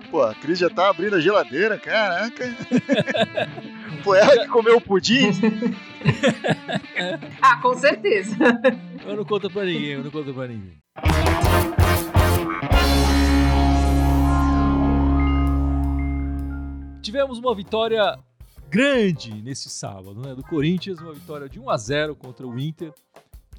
Pô, 0.10 0.22
a 0.22 0.36
Cris 0.36 0.60
já 0.60 0.70
tá 0.70 0.90
abrindo 0.90 1.16
a 1.16 1.20
geladeira, 1.20 1.78
caraca. 1.78 2.46
Foi 4.04 4.20
ela 4.20 4.44
que 4.44 4.48
comeu 4.48 4.78
o 4.78 4.82
pudim? 4.82 5.32
ah, 7.42 7.58
com 7.62 7.74
certeza. 7.76 8.36
Eu 9.06 9.16
não 9.16 9.26
conto 9.26 9.50
pra 9.50 9.66
ninguém, 9.66 9.92
eu 9.94 10.04
não 10.04 10.12
conto 10.12 10.34
pra 10.34 10.48
ninguém. 10.48 10.78
Tivemos 17.02 17.40
uma 17.40 17.56
vitória 17.56 18.18
grande 18.70 19.34
nesse 19.42 19.70
sábado, 19.70 20.16
né? 20.16 20.36
Do 20.36 20.44
Corinthians, 20.44 21.00
uma 21.00 21.14
vitória 21.14 21.48
de 21.48 21.60
1 21.60 21.70
a 21.70 21.78
0 21.78 22.16
contra 22.16 22.46
o 22.46 22.60
Inter, 22.60 22.94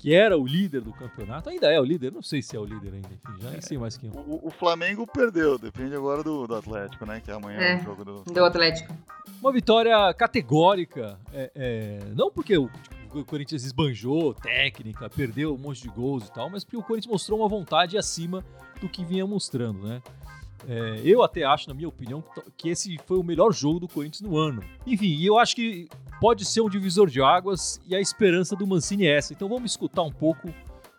que 0.07 0.15
era 0.15 0.39
o 0.39 0.47
líder 0.47 0.83
do 0.83 0.93
campeonato. 0.93 1.51
Ainda 1.51 1.67
é 1.67 1.81
o 1.81 1.85
líder, 1.85 2.13
não 2.13 2.23
sei 2.23 2.41
se 2.41 2.55
é 2.55 2.61
o 2.61 2.65
líder 2.65 2.95
ainda, 2.95 3.09
enfim, 3.09 3.43
já 3.43 3.51
nem 3.51 3.61
sei 3.61 3.77
mais 3.77 3.97
quem 3.97 4.09
é. 4.09 4.13
O, 4.13 4.47
o 4.47 4.51
Flamengo 4.53 5.05
perdeu, 5.05 5.59
depende 5.59 5.97
agora 5.97 6.23
do, 6.23 6.47
do 6.47 6.55
Atlético, 6.55 7.05
né? 7.05 7.21
Que 7.21 7.33
amanhã 7.33 7.59
é, 7.59 7.73
é 7.73 7.77
o 7.79 7.83
jogo 7.83 8.05
do... 8.05 8.23
do 8.23 8.45
Atlético. 8.45 8.95
Uma 9.41 9.51
vitória 9.53 10.15
categórica, 10.15 11.19
é, 11.33 11.51
é, 11.57 11.99
não 12.15 12.31
porque 12.31 12.57
o, 12.57 12.71
o 13.13 13.25
Corinthians 13.25 13.65
esbanjou 13.65 14.33
técnica, 14.33 15.11
perdeu 15.11 15.57
um 15.57 15.59
monte 15.59 15.83
de 15.83 15.89
gols 15.89 16.29
e 16.29 16.33
tal, 16.33 16.49
mas 16.49 16.63
porque 16.63 16.77
o 16.77 16.85
Corinthians 16.85 17.11
mostrou 17.11 17.41
uma 17.41 17.49
vontade 17.49 17.99
acima 17.99 18.45
do 18.81 18.89
que 18.89 19.05
vinha 19.05 19.27
mostrando, 19.27 19.89
né? 19.89 20.01
É, 20.69 21.01
eu 21.05 21.23
até 21.23 21.45
acho, 21.45 21.69
na 21.69 21.75
minha 21.75 21.89
opinião, 21.89 22.23
que 22.57 22.69
esse 22.69 22.99
foi 23.07 23.19
o 23.19 23.23
melhor 23.23 23.53
jogo 23.53 23.81
do 23.81 23.89
Corinthians 23.89 24.21
no 24.21 24.37
ano. 24.37 24.63
Enfim, 24.87 25.23
eu 25.23 25.39
acho 25.39 25.55
que 25.55 25.89
pode 26.21 26.45
ser 26.45 26.61
um 26.61 26.69
divisor 26.69 27.09
de 27.09 27.21
águas 27.21 27.81
e 27.87 27.95
a 27.95 28.01
esperança 28.01 28.57
do 28.57 28.67
Mancini 28.67 29.07
é 29.07 29.17
essa. 29.17 29.33
Então 29.33 29.49
vamos 29.49 29.71
escutar 29.71 30.03
um 30.03 30.13
pouco 30.13 30.53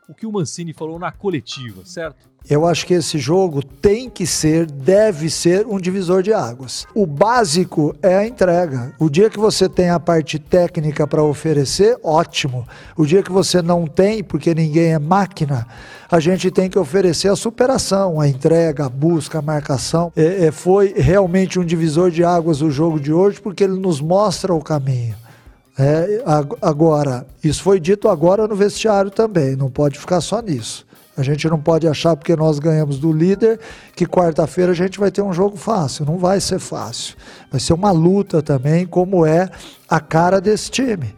o 0.07 0.13
que 0.13 0.25
o 0.25 0.31
Mancini 0.31 0.71
falou 0.71 0.97
na 0.97 1.11
coletiva, 1.11 1.81
certo? 1.83 2.29
Eu 2.49 2.65
acho 2.65 2.85
que 2.85 2.93
esse 2.93 3.17
jogo 3.17 3.61
tem 3.61 4.09
que 4.09 4.25
ser, 4.25 4.65
deve 4.65 5.29
ser 5.29 5.67
um 5.67 5.77
divisor 5.77 6.23
de 6.23 6.31
águas. 6.31 6.87
O 6.95 7.05
básico 7.05 7.93
é 8.01 8.15
a 8.15 8.25
entrega. 8.25 8.95
O 8.97 9.09
dia 9.09 9.29
que 9.29 9.37
você 9.37 9.67
tem 9.67 9.89
a 9.89 9.99
parte 9.99 10.39
técnica 10.39 11.05
para 11.05 11.21
oferecer, 11.21 11.97
ótimo. 12.01 12.65
O 12.95 13.05
dia 13.05 13.21
que 13.21 13.33
você 13.33 13.61
não 13.61 13.85
tem, 13.85 14.23
porque 14.23 14.55
ninguém 14.55 14.93
é 14.93 14.99
máquina, 14.99 15.67
a 16.09 16.21
gente 16.21 16.49
tem 16.49 16.69
que 16.69 16.79
oferecer 16.79 17.27
a 17.27 17.35
superação, 17.35 18.21
a 18.21 18.29
entrega, 18.29 18.85
a 18.85 18.89
busca, 18.89 19.39
a 19.39 19.41
marcação. 19.41 20.13
É, 20.15 20.45
é, 20.45 20.51
foi 20.51 20.93
realmente 20.95 21.59
um 21.59 21.65
divisor 21.65 22.09
de 22.09 22.23
águas 22.23 22.61
o 22.61 22.71
jogo 22.71 22.97
de 22.97 23.11
hoje, 23.11 23.41
porque 23.41 23.65
ele 23.65 23.77
nos 23.77 23.99
mostra 23.99 24.53
o 24.53 24.63
caminho. 24.63 25.26
É, 25.79 26.23
agora, 26.61 27.27
isso 27.43 27.61
foi 27.61 27.79
dito 27.79 28.09
agora 28.09 28.47
no 28.47 28.55
vestiário 28.55 29.11
também, 29.11 29.55
não 29.55 29.69
pode 29.69 29.99
ficar 29.99 30.21
só 30.21 30.41
nisso. 30.41 30.87
A 31.15 31.23
gente 31.23 31.47
não 31.47 31.59
pode 31.59 31.87
achar 31.87 32.15
porque 32.15 32.35
nós 32.35 32.59
ganhamos 32.59 32.99
do 32.99 33.11
líder 33.11 33.59
que 33.95 34.05
quarta-feira 34.05 34.71
a 34.71 34.75
gente 34.75 34.99
vai 34.99 35.09
ter 35.09 35.23
um 35.23 35.33
jogo 35.33 35.57
fácil. 35.57 36.05
Não 36.05 36.19
vai 36.19 36.39
ser 36.39 36.59
fácil. 36.59 37.15
Vai 37.49 37.59
ser 37.59 37.73
uma 37.73 37.89
luta 37.89 38.39
também, 38.43 38.85
como 38.85 39.25
é 39.25 39.49
a 39.89 39.99
cara 39.99 40.39
desse 40.39 40.69
time. 40.69 41.15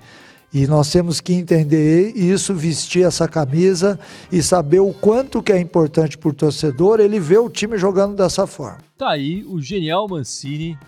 E 0.54 0.66
nós 0.68 0.90
temos 0.90 1.20
que 1.20 1.34
entender 1.34 2.14
isso, 2.16 2.56
vestir 2.56 3.06
essa 3.06 3.28
camisa 3.28 4.00
e 4.32 4.42
saber 4.42 4.80
o 4.80 4.94
quanto 4.94 5.44
que 5.44 5.52
é 5.52 5.60
importante 5.60 6.18
para 6.18 6.30
o 6.30 6.34
torcedor 6.34 7.02
ele 7.02 7.20
ver 7.20 7.40
o 7.40 7.50
time 7.50 7.78
jogando 7.78 8.16
dessa 8.16 8.48
forma. 8.48 8.80
Tá 8.98 9.10
aí 9.10 9.44
o 9.44 9.62
genial 9.62 10.08
Mancini 10.08 10.80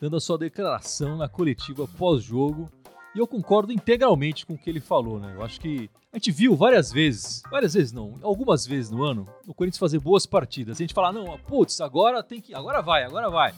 dando 0.00 0.16
a 0.16 0.20
sua 0.20 0.38
declaração 0.38 1.18
na 1.18 1.28
coletiva 1.28 1.86
pós-jogo 1.98 2.70
e 3.16 3.18
eu 3.18 3.26
concordo 3.26 3.72
integralmente 3.72 4.44
com 4.44 4.52
o 4.52 4.58
que 4.58 4.68
ele 4.68 4.78
falou, 4.78 5.18
né? 5.18 5.32
Eu 5.34 5.42
acho 5.42 5.58
que 5.58 5.88
a 6.12 6.18
gente 6.18 6.30
viu 6.30 6.54
várias 6.54 6.92
vezes, 6.92 7.42
várias 7.50 7.72
vezes 7.72 7.90
não, 7.90 8.12
algumas 8.20 8.66
vezes 8.66 8.90
no 8.90 9.02
ano, 9.02 9.26
o 9.48 9.54
Corinthians 9.54 9.78
fazer 9.78 9.98
boas 9.98 10.26
partidas. 10.26 10.76
A 10.76 10.82
gente 10.82 10.92
fala, 10.92 11.10
não, 11.10 11.38
putz, 11.38 11.80
agora 11.80 12.22
tem 12.22 12.42
que, 12.42 12.54
agora 12.54 12.82
vai, 12.82 13.04
agora 13.04 13.30
vai. 13.30 13.54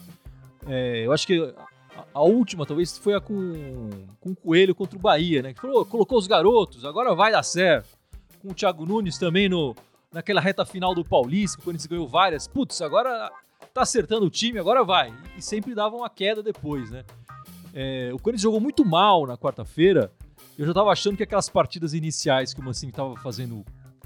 É, 0.65 1.05
eu 1.05 1.11
acho 1.11 1.27
que 1.27 1.53
a, 1.93 2.05
a, 2.13 2.21
última 2.21 2.65
talvez 2.65 2.97
foi 2.97 3.15
a 3.15 3.19
com, 3.19 3.89
com 4.21 4.31
o 4.31 4.35
Coelho 4.35 4.73
contra 4.73 4.97
o 4.97 5.01
Bahia, 5.01 5.41
né? 5.41 5.53
Que 5.53 5.59
falou, 5.59 5.85
colocou 5.85 6.17
os 6.17 6.25
garotos, 6.25 6.85
agora 6.85 7.13
vai 7.13 7.33
dar 7.33 7.43
certo. 7.43 7.89
Com 8.41 8.51
o 8.51 8.53
Thiago 8.53 8.85
Nunes 8.85 9.17
também 9.17 9.49
no, 9.49 9.75
naquela 10.09 10.39
reta 10.39 10.65
final 10.65 10.95
do 10.95 11.03
Paulista, 11.03 11.57
que 11.57 11.63
o 11.63 11.65
Corinthians 11.65 11.87
ganhou 11.87 12.07
várias. 12.07 12.47
Putz, 12.47 12.81
agora 12.81 13.29
tá 13.73 13.81
acertando 13.81 14.25
o 14.25 14.29
time, 14.29 14.57
agora 14.57 14.85
vai. 14.85 15.13
E 15.37 15.41
sempre 15.41 15.75
dava 15.75 15.97
uma 15.97 16.09
queda 16.09 16.41
depois, 16.41 16.89
né? 16.89 17.03
É, 17.73 18.11
o 18.13 18.17
Corinthians 18.17 18.41
jogou 18.41 18.59
muito 18.59 18.85
mal 18.85 19.25
na 19.25 19.37
quarta-feira. 19.37 20.11
Eu 20.57 20.65
já 20.65 20.71
estava 20.71 20.91
achando 20.91 21.17
que 21.17 21.23
aquelas 21.23 21.49
partidas 21.49 21.93
iniciais 21.93 22.53
que 22.53 22.59
o 22.59 22.63
Mancini 22.63 22.91
estava 22.91 23.15
fazendo 23.17 23.63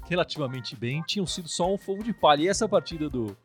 relativamente 0.08 0.76
bem 0.76 1.02
tinham 1.06 1.26
sido 1.26 1.48
só 1.48 1.72
um 1.72 1.78
fogo 1.78 2.02
de 2.02 2.12
palha. 2.12 2.42
E 2.42 2.48
essa 2.48 2.68
partida 2.68 3.08
do, 3.08 3.36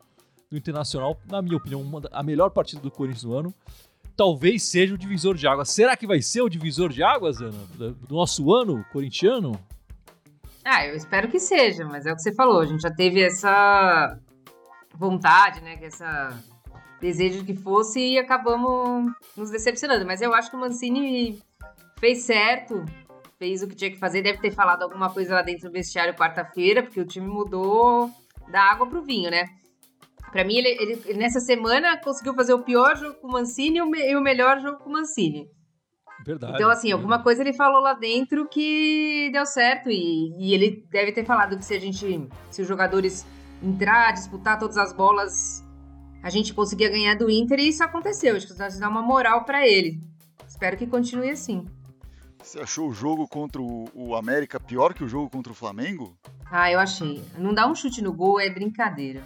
do 0.50 0.58
Internacional, 0.58 1.20
na 1.28 1.42
minha 1.42 1.58
opinião, 1.58 1.82
uma, 1.82 2.02
a 2.12 2.24
melhor 2.24 2.50
partida 2.50 2.82
do 2.82 2.92
Corinthians 2.92 3.24
no 3.24 3.34
ano, 3.34 3.54
talvez 4.16 4.64
seja 4.64 4.94
o 4.94 4.98
divisor 4.98 5.36
de 5.36 5.48
águas. 5.48 5.70
Será 5.70 5.96
que 5.96 6.06
vai 6.06 6.22
ser 6.22 6.42
o 6.42 6.50
divisor 6.50 6.90
de 6.90 7.02
águas, 7.02 7.42
Ana, 7.42 7.58
do 7.78 8.14
nosso 8.14 8.54
ano 8.54 8.86
corintiano? 8.92 9.60
Ah, 10.64 10.86
eu 10.86 10.96
espero 10.96 11.30
que 11.30 11.40
seja, 11.40 11.86
mas 11.86 12.06
é 12.06 12.12
o 12.12 12.16
que 12.16 12.22
você 12.22 12.34
falou. 12.34 12.60
A 12.60 12.66
gente 12.66 12.82
já 12.82 12.92
teve 12.92 13.22
essa 13.22 14.20
vontade, 14.94 15.62
né? 15.62 15.80
Essa 15.82 16.38
desejo 17.00 17.46
que 17.46 17.56
fosse 17.56 18.00
e 18.00 18.20
acabamos 18.20 19.12
nos 19.36 19.50
decepcionando. 19.50 20.06
Mas 20.06 20.22
eu 20.22 20.34
acho 20.34 20.50
que 20.50 20.56
o 20.56 20.60
Mancini 20.60 21.42
fez 22.00 22.24
certo, 22.24 22.86
fez 23.38 23.64
o 23.64 23.68
que 23.68 23.76
tinha 23.76 23.92
que 23.92 24.00
fazer, 24.00 24.22
deve 24.22 24.40
ter 24.40 24.52
falado 24.52 24.84
alguma 24.84 25.12
coisa 25.12 25.36
lá 25.36 25.42
dentro 25.42 25.70
do 25.70 25.74
vestiário 25.74 26.14
quarta-feira, 26.14 26.84
porque 26.84 27.00
o 27.00 27.06
time 27.06 27.28
mudou 27.28 28.10
da 28.52 28.62
água 28.62 28.88
pro 28.88 29.04
vinho, 29.04 29.30
né? 29.30 29.46
Pra 30.32 30.44
mim, 30.44 30.58
ele, 30.58 30.70
ele, 30.70 31.02
ele, 31.06 31.20
nessa 31.20 31.40
semana 31.40 31.98
conseguiu 31.98 32.36
fazer 32.36 32.54
o 32.54 32.64
pior 32.64 32.96
jogo 32.96 33.16
com 33.16 33.28
o 33.28 33.32
Mancini 33.32 33.78
e 33.78 33.82
o, 33.82 33.90
me, 33.90 34.00
e 34.00 34.16
o 34.16 34.22
melhor 34.22 34.60
jogo 34.60 34.78
com 34.78 34.90
o 34.90 34.94
Mancini. 34.94 35.48
Verdade. 36.26 36.54
Então, 36.54 36.70
assim, 36.70 36.92
alguma 36.92 37.24
coisa 37.24 37.42
ele 37.42 37.54
falou 37.54 37.82
lá 37.82 37.94
dentro 37.94 38.48
que 38.48 39.30
deu 39.32 39.46
certo. 39.46 39.90
E, 39.90 40.36
e 40.38 40.54
ele 40.54 40.86
deve 40.92 41.12
ter 41.12 41.26
falado 41.26 41.58
que 41.58 41.66
se 41.66 41.74
a 41.74 41.80
gente. 41.80 42.28
Se 42.52 42.62
os 42.62 42.68
jogadores 42.68 43.26
entrar, 43.64 44.12
disputar 44.12 44.60
todas 44.60 44.78
as 44.78 44.94
bolas 44.94 45.64
a 46.22 46.30
gente 46.30 46.54
conseguia 46.54 46.90
ganhar 46.90 47.16
do 47.16 47.30
Inter 47.30 47.60
e 47.60 47.70
isso 47.70 47.84
aconteceu. 47.84 48.36
Acho 48.36 48.48
que 48.48 48.58
nós 48.58 48.78
dar 48.78 48.90
uma 48.90 49.02
moral 49.02 49.46
para 49.46 49.68
ele. 49.68 50.00
Espero 50.48 50.78
que 50.78 50.86
continue 50.86 51.30
assim. 51.30 51.66
Você 52.42 52.60
achou 52.60 52.90
o 52.90 52.94
jogo 52.94 53.28
contra 53.28 53.62
o, 53.62 54.16
América 54.16 54.60
pior 54.60 54.94
que 54.94 55.04
o 55.04 55.08
jogo 55.08 55.30
contra 55.30 55.52
o 55.52 55.56
Flamengo? 55.56 56.18
Ah, 56.50 56.72
eu 56.72 56.80
achei. 56.80 57.22
Não 57.38 57.54
dar 57.54 57.68
um 57.68 57.76
chute 57.76 58.02
no 58.02 58.12
gol 58.12 58.40
é 58.40 58.50
brincadeira. 58.50 59.24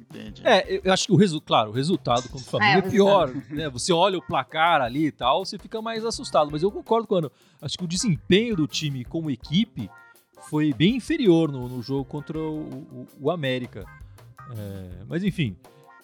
Entendi. 0.00 0.42
É, 0.44 0.80
eu 0.84 0.92
acho 0.92 1.06
que 1.06 1.12
o 1.12 1.16
resultado, 1.16 1.46
claro, 1.46 1.70
o 1.70 1.72
resultado 1.72 2.22
contra 2.28 2.46
o 2.46 2.50
Flamengo 2.50 2.84
é, 2.84 2.88
é 2.88 2.90
pior. 2.90 3.34
Né? 3.50 3.68
Você 3.70 3.92
olha 3.92 4.18
o 4.18 4.22
placar 4.22 4.80
ali 4.80 5.06
e 5.06 5.12
tal, 5.12 5.44
você 5.44 5.58
fica 5.58 5.80
mais 5.80 6.04
assustado. 6.04 6.50
Mas 6.50 6.62
eu 6.62 6.70
concordo 6.70 7.06
com 7.06 7.14
o 7.14 7.30
Acho 7.60 7.78
que 7.78 7.84
o 7.84 7.88
desempenho 7.88 8.56
do 8.56 8.66
time 8.66 9.04
como 9.04 9.30
equipe 9.30 9.90
foi 10.48 10.72
bem 10.72 10.96
inferior 10.96 11.50
no, 11.50 11.68
no 11.68 11.82
jogo 11.82 12.04
contra 12.04 12.38
o, 12.38 12.60
o, 12.60 13.06
o 13.20 13.30
América. 13.30 13.84
É, 14.56 15.04
mas 15.08 15.24
enfim, 15.24 15.56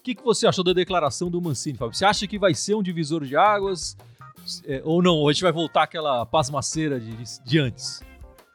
que, 0.09 0.15
que 0.15 0.25
você 0.25 0.47
achou 0.47 0.65
da 0.65 0.73
declaração 0.73 1.31
do 1.31 1.41
Mancini, 1.41 1.77
Fábio? 1.77 1.95
Você 1.95 2.05
acha 2.05 2.27
que 2.27 2.39
vai 2.39 2.55
ser 2.55 2.75
um 2.75 2.83
divisor 2.83 3.25
de 3.25 3.37
águas 3.37 3.97
é, 4.65 4.81
ou 4.85 5.03
não? 5.03 5.17
Ou 5.17 5.29
a 5.29 5.33
gente 5.33 5.43
vai 5.43 5.53
voltar 5.53 5.83
àquela 5.83 6.25
pasmaceira 6.25 6.99
de, 6.99 7.15
de 7.45 7.59
antes? 7.59 8.01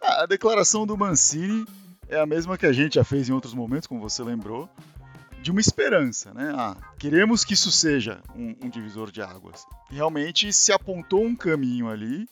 Ah, 0.01 0.23
a 0.23 0.25
declaração 0.25 0.87
do 0.87 0.97
Mancini 0.97 1.65
é 2.09 2.19
a 2.19 2.25
mesma 2.25 2.57
que 2.57 2.65
a 2.65 2.73
gente 2.73 2.95
já 2.95 3.03
fez 3.03 3.29
em 3.29 3.33
outros 3.33 3.53
momentos, 3.53 3.87
como 3.87 4.01
você 4.01 4.23
lembrou, 4.23 4.67
de 5.43 5.51
uma 5.51 5.61
esperança, 5.61 6.33
né? 6.33 6.51
Ah, 6.55 6.75
queremos 6.97 7.45
que 7.45 7.53
isso 7.53 7.71
seja 7.71 8.19
um, 8.35 8.55
um 8.63 8.69
divisor 8.69 9.11
de 9.11 9.21
águas. 9.21 9.65
Realmente 9.91 10.51
se 10.51 10.71
apontou 10.71 11.23
um 11.23 11.35
caminho 11.35 11.87
ali, 11.87 12.27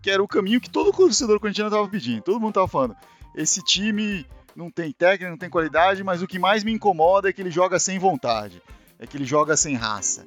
que 0.00 0.10
era 0.10 0.22
o 0.22 0.28
caminho 0.28 0.60
que 0.60 0.70
todo 0.70 0.92
torcedor 0.92 1.40
corintiano 1.40 1.68
estava 1.68 1.88
pedindo. 1.88 2.22
Todo 2.22 2.38
mundo 2.38 2.50
estava 2.50 2.68
falando, 2.68 2.94
esse 3.34 3.62
time 3.64 4.24
não 4.54 4.70
tem 4.70 4.92
técnica, 4.92 5.30
não 5.30 5.38
tem 5.38 5.50
qualidade, 5.50 6.02
mas 6.04 6.22
o 6.22 6.26
que 6.26 6.38
mais 6.38 6.64
me 6.64 6.72
incomoda 6.72 7.28
é 7.28 7.32
que 7.32 7.40
ele 7.40 7.50
joga 7.50 7.78
sem 7.78 7.98
vontade, 7.98 8.62
é 8.98 9.06
que 9.06 9.16
ele 9.16 9.24
joga 9.24 9.56
sem 9.56 9.74
raça. 9.74 10.26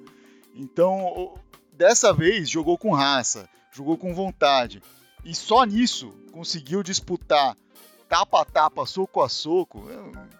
Então, 0.53 1.35
dessa 1.71 2.13
vez 2.13 2.49
jogou 2.49 2.77
com 2.77 2.91
raça, 2.91 3.49
jogou 3.71 3.97
com 3.97 4.13
vontade 4.13 4.81
e 5.23 5.33
só 5.35 5.63
nisso 5.63 6.13
conseguiu 6.31 6.83
disputar 6.83 7.55
tapa 8.07 8.41
a 8.41 8.45
tapa, 8.45 8.85
soco 8.85 9.21
a 9.21 9.29
soco, 9.29 9.83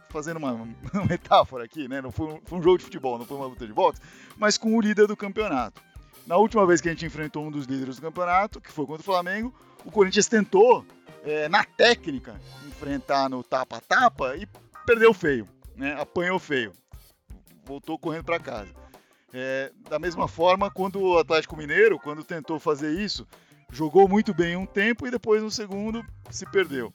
fazendo 0.10 0.38
uma, 0.38 0.52
uma 0.94 1.06
metáfora 1.10 1.66
aqui, 1.66 1.88
né? 1.88 2.02
Não 2.02 2.12
foi 2.12 2.28
um, 2.28 2.42
foi 2.46 2.60
um, 2.60 2.64
jogo 2.64 2.78
de 2.78 2.86
futebol, 2.86 3.18
não 3.18 3.26
foi 3.26 3.38
uma 3.38 3.48
luta 3.48 3.66
de 3.66 3.74
boxe, 3.74 4.02
mas 4.38 4.58
com 4.58 4.76
o 4.76 4.82
líder 4.82 5.08
do 5.08 5.18
campeonato. 5.18 5.82
Na 6.26 6.38
última 6.38 6.66
vez 6.66 6.82
que 6.82 6.88
a 6.88 6.92
gente 6.92 7.06
enfrentou 7.06 7.46
um 7.46 7.52
dos 7.52 7.66
líderes 7.66 7.98
do 7.98 8.02
campeonato, 8.02 8.60
que 8.60 8.72
foi 8.72 8.86
contra 8.86 9.02
o 9.02 9.06
Flamengo, 9.06 9.54
o 9.84 9.92
Corinthians 9.92 10.28
tentou, 10.28 10.86
é, 11.25 11.50
na 11.50 11.63
técnica, 11.63 12.39
enfrentar 12.68 13.30
no 13.30 13.44
tapa 13.44 13.77
a 13.77 13.81
tapa 13.81 14.38
e 14.38 14.48
perdeu 14.86 15.13
feio, 15.13 15.48
né? 15.75 16.00
Apanhou 16.00 16.39
feio. 16.39 16.72
Voltou 17.66 17.98
correndo 17.98 18.24
para 18.24 18.39
casa. 18.39 18.69
É, 19.33 19.72
da 19.89 19.98
mesma 19.98 20.27
forma, 20.27 20.69
quando 20.69 21.01
o 21.01 21.18
Atlético 21.18 21.57
Mineiro, 21.57 22.00
quando 22.00 22.24
tentou 22.24 22.60
fazer 22.60 22.92
isso, 22.94 23.27
jogou 23.72 24.07
muito 24.07 24.33
bem 24.33 24.56
um 24.56 24.66
tempo 24.66 25.07
e 25.07 25.12
depois 25.12 25.42
no 25.42 25.51
segundo 25.51 26.06
se 26.30 26.45
perdeu. 26.45 26.94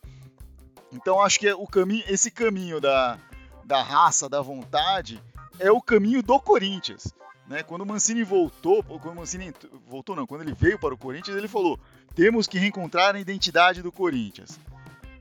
Então 0.93 1.21
acho 1.21 1.38
que 1.38 1.49
é 1.49 1.55
o 1.55 1.67
caminho, 1.67 2.05
esse 2.09 2.31
caminho 2.31 2.81
da, 2.81 3.19
da 3.65 3.82
raça, 3.82 4.29
da 4.29 4.41
vontade, 4.41 5.23
é 5.59 5.71
o 5.71 5.82
caminho 5.82 6.23
do 6.23 6.41
Corinthians. 6.41 7.12
Né? 7.47 7.65
Quando 7.65 7.82
o 7.82 7.87
Mancini 7.87 8.23
voltou, 8.23 8.82
quando 8.85 9.12
o 9.12 9.17
Mancini 9.17 9.53
voltou 9.87 10.15
não, 10.15 10.27
quando 10.27 10.43
ele 10.43 10.55
veio 10.55 10.79
para 10.79 10.94
o 10.94 10.99
Corinthians, 10.99 11.37
ele 11.37 11.49
falou: 11.49 11.79
temos 12.15 12.47
que 12.47 12.59
reencontrar 12.59 13.15
a 13.15 13.21
identidade 13.21 13.83
do 13.83 13.93
Corinthians. 13.93 14.59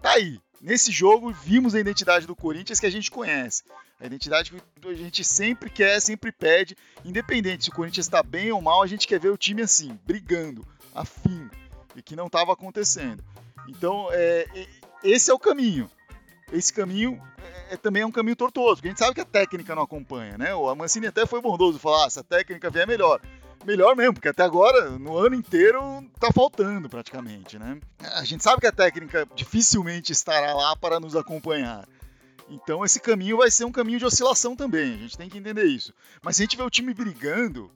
Tá 0.02 0.12
aí. 0.12 0.40
Nesse 0.62 0.92
jogo 0.92 1.32
vimos 1.32 1.74
a 1.74 1.80
identidade 1.80 2.28
do 2.28 2.36
Corinthians 2.36 2.80
que 2.80 2.86
a 2.86 2.92
gente 2.92 3.10
conhece. 3.10 3.64
A 4.00 4.06
identidade 4.06 4.52
que 4.52 4.88
a 4.88 4.94
gente 4.94 5.24
sempre 5.24 5.70
quer, 5.70 6.02
sempre 6.02 6.32
pede, 6.32 6.76
independente 7.04 7.66
se 7.66 7.70
o 7.70 7.74
Corinthians 7.74 8.06
está 8.06 8.22
bem 8.24 8.52
ou 8.52 8.62
mal, 8.62 8.82
a 8.82 8.88
gente 8.88 9.08
quer 9.08 9.20
ver 9.20 9.30
o 9.30 9.38
time 9.38 9.62
assim, 9.62 9.98
brigando, 10.06 10.66
afim, 10.94 11.50
e 11.96 12.02
que 12.02 12.16
não 12.16 12.28
estava 12.28 12.54
acontecendo. 12.54 13.24
Então, 13.68 14.08
é, 14.12 14.46
esse 15.04 15.30
é 15.30 15.34
o 15.34 15.40
caminho. 15.40 15.90
Esse 16.52 16.74
caminho 16.74 17.22
é, 17.38 17.74
é, 17.74 17.78
também 17.78 18.02
é 18.02 18.06
um 18.06 18.12
caminho 18.12 18.36
tortuoso, 18.36 18.76
porque 18.76 18.88
a 18.88 18.92
gente 18.92 19.00
sabe 19.00 19.14
que 19.14 19.22
a 19.22 19.26
técnica 19.26 19.76
não 19.76 19.84
acompanha, 19.84 20.38
né? 20.38 20.54
O 20.54 20.74
Mancini 20.76 21.08
até 21.08 21.26
foi 21.26 21.42
bondoso 21.42 21.78
falar, 21.78 22.06
ah, 22.06 22.10
se 22.10 22.20
a 22.20 22.24
técnica 22.24 22.70
vier 22.70 22.88
melhor. 22.88 23.22
Melhor 23.66 23.96
mesmo, 23.96 24.14
porque 24.14 24.30
até 24.30 24.44
agora, 24.44 24.92
no 24.92 25.18
ano 25.18 25.36
inteiro, 25.36 25.82
tá 26.20 26.32
faltando 26.32 26.90
praticamente, 26.90 27.60
né? 27.60 27.80
A 28.14 28.24
gente 28.24 28.44
sabe 28.44 28.62
que 28.62 28.68
a 28.68 28.72
técnica 28.72 29.28
dificilmente 29.36 30.12
estará 30.12 30.54
lá 30.54 30.76
para 30.76 31.00
nos 31.00 31.16
acompanhar. 31.16 31.88
Então 32.50 32.84
esse 32.84 33.00
caminho 33.00 33.38
vai 33.38 33.52
ser 33.52 33.66
um 33.66 33.72
caminho 33.72 34.00
de 34.00 34.06
oscilação 34.06 34.56
também, 34.56 34.94
a 34.94 34.98
gente 34.98 35.18
tem 35.18 35.30
que 35.30 35.38
entender 35.38 35.66
isso. 35.66 35.94
Mas 36.22 36.36
se 36.36 36.42
a 36.42 36.46
gente 36.46 36.58
vê 36.58 36.64
o 36.64 36.70
time 36.70 36.94
brigando, 36.94 37.70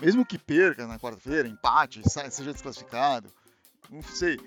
mesmo 0.00 0.24
que 0.24 0.38
perca 0.38 0.86
na 0.86 0.98
quarta-feira, 0.98 1.48
empate, 1.48 2.00
seja 2.08 2.52
desclassificado, 2.52 3.28
não 3.90 4.02
sei. 4.02 4.38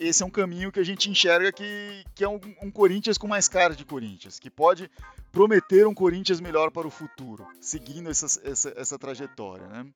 Esse 0.00 0.22
é 0.22 0.26
um 0.26 0.30
caminho 0.30 0.72
que 0.72 0.80
a 0.80 0.84
gente 0.84 1.10
enxerga 1.10 1.52
que, 1.52 2.04
que 2.14 2.24
é 2.24 2.28
um, 2.28 2.40
um 2.62 2.70
Corinthians 2.70 3.18
com 3.18 3.28
mais 3.28 3.46
cara 3.46 3.74
de 3.74 3.84
Corinthians, 3.84 4.38
que 4.38 4.50
pode 4.50 4.90
prometer 5.30 5.86
um 5.86 5.94
Corinthians 5.94 6.40
melhor 6.40 6.70
para 6.70 6.86
o 6.86 6.90
futuro, 6.90 7.46
seguindo 7.60 8.10
essa, 8.10 8.26
essa, 8.50 8.98
trajetória, 8.98 9.66
né? 9.66 9.86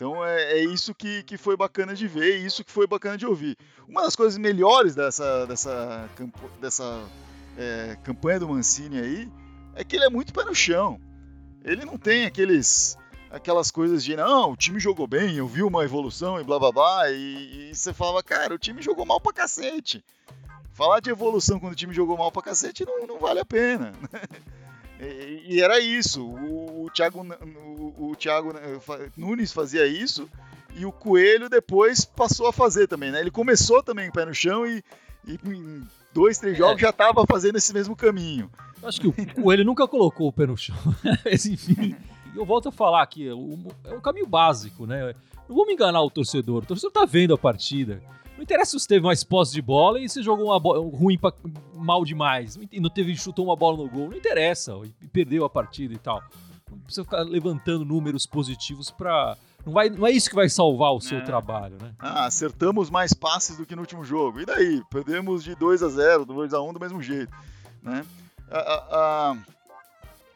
Então 0.00 0.24
é, 0.24 0.52
é, 0.54 0.64
isso 0.64 0.94
que, 0.94 1.22
que 1.24 1.36
foi 1.36 1.58
bacana 1.58 1.94
de 1.94 2.08
ver, 2.08 2.40
e 2.40 2.46
isso 2.46 2.64
que 2.64 2.72
foi 2.72 2.86
bacana 2.86 3.18
de 3.18 3.26
ouvir. 3.26 3.54
Uma 3.86 4.00
das 4.00 4.16
coisas 4.16 4.38
melhores 4.38 4.94
dessa, 4.94 5.46
dessa, 5.46 6.08
dessa 6.58 7.04
é, 7.58 7.98
campanha 8.02 8.40
do 8.40 8.48
Mancini 8.48 8.98
aí 8.98 9.30
é 9.74 9.84
que 9.84 9.96
ele 9.96 10.06
é 10.06 10.08
muito 10.08 10.32
pé 10.32 10.42
no 10.42 10.54
chão. 10.54 10.98
Ele 11.62 11.84
não 11.84 11.98
tem 11.98 12.24
aqueles 12.24 12.96
aquelas 13.30 13.70
coisas 13.70 14.02
de 14.02 14.16
não, 14.16 14.52
o 14.52 14.56
time 14.56 14.80
jogou 14.80 15.06
bem, 15.06 15.36
eu 15.36 15.46
vi 15.46 15.62
uma 15.62 15.84
evolução 15.84 16.40
e 16.40 16.44
blá 16.44 16.58
blá 16.58 16.72
blá, 16.72 17.10
e, 17.10 17.68
e 17.68 17.74
você 17.74 17.92
falava, 17.92 18.22
cara, 18.22 18.54
o 18.54 18.58
time 18.58 18.80
jogou 18.80 19.04
mal 19.04 19.20
pra 19.20 19.34
cacete. 19.34 20.02
Falar 20.72 21.00
de 21.00 21.10
evolução 21.10 21.60
quando 21.60 21.74
o 21.74 21.76
time 21.76 21.92
jogou 21.92 22.16
mal 22.16 22.32
pra 22.32 22.40
cacete 22.40 22.86
não, 22.86 23.06
não 23.06 23.18
vale 23.18 23.40
a 23.40 23.44
pena. 23.44 23.92
E, 25.00 25.56
e, 25.56 25.60
era 25.60 25.80
isso. 25.80 26.24
O, 26.24 26.84
o 26.84 26.90
Thiago, 26.90 27.26
o, 27.78 28.10
o 28.10 28.16
Thiago 28.16 28.52
Nunes 29.16 29.52
fazia 29.52 29.86
isso 29.86 30.28
e 30.76 30.84
o 30.84 30.92
Coelho 30.92 31.48
depois 31.48 32.04
passou 32.04 32.46
a 32.46 32.52
fazer 32.52 32.86
também, 32.86 33.10
né? 33.10 33.20
Ele 33.20 33.30
começou 33.30 33.82
também 33.82 34.10
pé 34.10 34.24
no 34.24 34.34
chão 34.34 34.66
e, 34.66 34.82
e 35.26 35.34
em 35.46 35.82
dois, 36.12 36.38
três 36.38 36.56
jogos 36.56 36.76
é. 36.76 36.86
já 36.86 36.90
estava 36.90 37.24
fazendo 37.26 37.56
esse 37.56 37.72
mesmo 37.72 37.96
caminho. 37.96 38.50
Eu 38.82 38.88
acho 38.88 39.00
que 39.00 39.08
o 39.08 39.42
Coelho 39.42 39.64
nunca 39.64 39.86
colocou 39.86 40.28
o 40.28 40.32
pé 40.32 40.46
no 40.46 40.56
chão. 40.56 40.76
Mas 41.24 41.46
enfim. 41.46 41.94
Eu 42.34 42.44
volto 42.44 42.68
a 42.68 42.72
falar 42.72 43.02
aqui, 43.02 43.28
é 43.28 43.34
um 43.34 44.00
caminho 44.00 44.26
básico, 44.26 44.86
né? 44.86 45.14
Não 45.48 45.56
vamos 45.56 45.72
enganar 45.72 46.00
o 46.00 46.10
torcedor. 46.10 46.62
O 46.62 46.66
torcedor 46.66 46.92
tá 46.92 47.04
vendo 47.04 47.34
a 47.34 47.38
partida. 47.38 48.00
Não 48.40 48.44
interessa 48.44 48.70
se 48.70 48.80
você 48.80 48.88
teve 48.88 49.04
mais 49.04 49.22
posse 49.22 49.52
de 49.52 49.60
bola 49.60 50.00
e 50.00 50.08
você 50.08 50.22
jogou 50.22 50.46
uma 50.46 50.58
bola 50.58 50.80
ruim 50.96 51.18
pra, 51.18 51.30
mal 51.74 52.06
demais. 52.06 52.58
E 52.72 52.80
não 52.80 52.88
teve, 52.88 53.14
chutou 53.14 53.44
uma 53.44 53.54
bola 53.54 53.76
no 53.76 53.86
gol. 53.86 54.08
Não 54.08 54.16
interessa. 54.16 54.72
E 55.02 55.06
perdeu 55.08 55.44
a 55.44 55.50
partida 55.50 55.92
e 55.92 55.98
tal. 55.98 56.22
Não 56.70 56.78
precisa 56.78 57.04
ficar 57.04 57.20
levantando 57.20 57.84
números 57.84 58.24
positivos 58.24 58.90
pra. 58.90 59.36
Não, 59.62 59.74
vai, 59.74 59.90
não 59.90 60.06
é 60.06 60.10
isso 60.10 60.30
que 60.30 60.34
vai 60.34 60.48
salvar 60.48 60.94
o 60.94 61.02
seu 61.02 61.18
é. 61.18 61.20
trabalho, 61.20 61.76
né? 61.82 61.92
Ah, 61.98 62.24
acertamos 62.24 62.88
mais 62.88 63.12
passes 63.12 63.58
do 63.58 63.66
que 63.66 63.76
no 63.76 63.82
último 63.82 64.02
jogo. 64.06 64.40
E 64.40 64.46
daí? 64.46 64.82
Perdemos 64.90 65.44
de 65.44 65.54
2 65.54 65.82
a 65.82 65.90
0 65.90 66.24
2 66.24 66.54
a 66.54 66.62
1 66.62 66.72
do 66.72 66.80
mesmo 66.80 67.02
jeito. 67.02 67.36
Né? 67.82 68.06
Ah, 68.50 68.86
ah, 68.90 69.36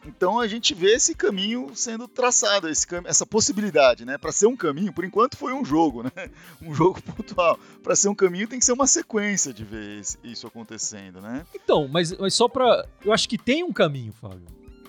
então 0.07 0.39
a 0.39 0.47
gente 0.47 0.75
vê 0.75 0.95
esse 0.95 1.15
caminho 1.15 1.75
sendo 1.75 2.07
traçado, 2.07 2.69
esse, 2.69 2.87
essa 3.05 3.25
possibilidade, 3.25 4.05
né? 4.05 4.19
Para 4.19 4.33
ser 4.33 4.47
um 4.47 4.57
caminho, 4.57 4.93
por 4.93 5.05
enquanto 5.05 5.37
foi 5.37 5.53
um 5.53 5.65
jogo, 5.65 6.03
né? 6.03 6.11
Um 6.63 6.75
jogo 6.75 7.01
pontual. 7.03 7.59
Para 7.83 7.95
ser 7.95 8.09
um 8.09 8.15
caminho 8.15 8.49
tem 8.49 8.59
que 8.59 8.65
ser 8.65 8.73
uma 8.73 8.87
sequência 8.87 9.53
de 9.53 9.65
ver 9.65 10.01
isso 10.23 10.47
acontecendo, 10.47 11.21
né? 11.21 11.45
Então, 11.55 11.89
mas, 11.89 12.17
mas 12.17 12.35
só 12.35 12.49
para, 12.49 12.87
eu 13.05 13.13
acho 13.13 13.29
que 13.29 13.37
tem 13.37 13.63
um 13.63 13.73
caminho, 13.73 14.13
Fábio. 14.13 14.47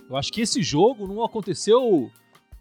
Eu 0.09 0.15
acho 0.15 0.31
que 0.31 0.41
esse 0.41 0.62
jogo 0.62 1.07
não 1.07 1.23
aconteceu 1.23 2.11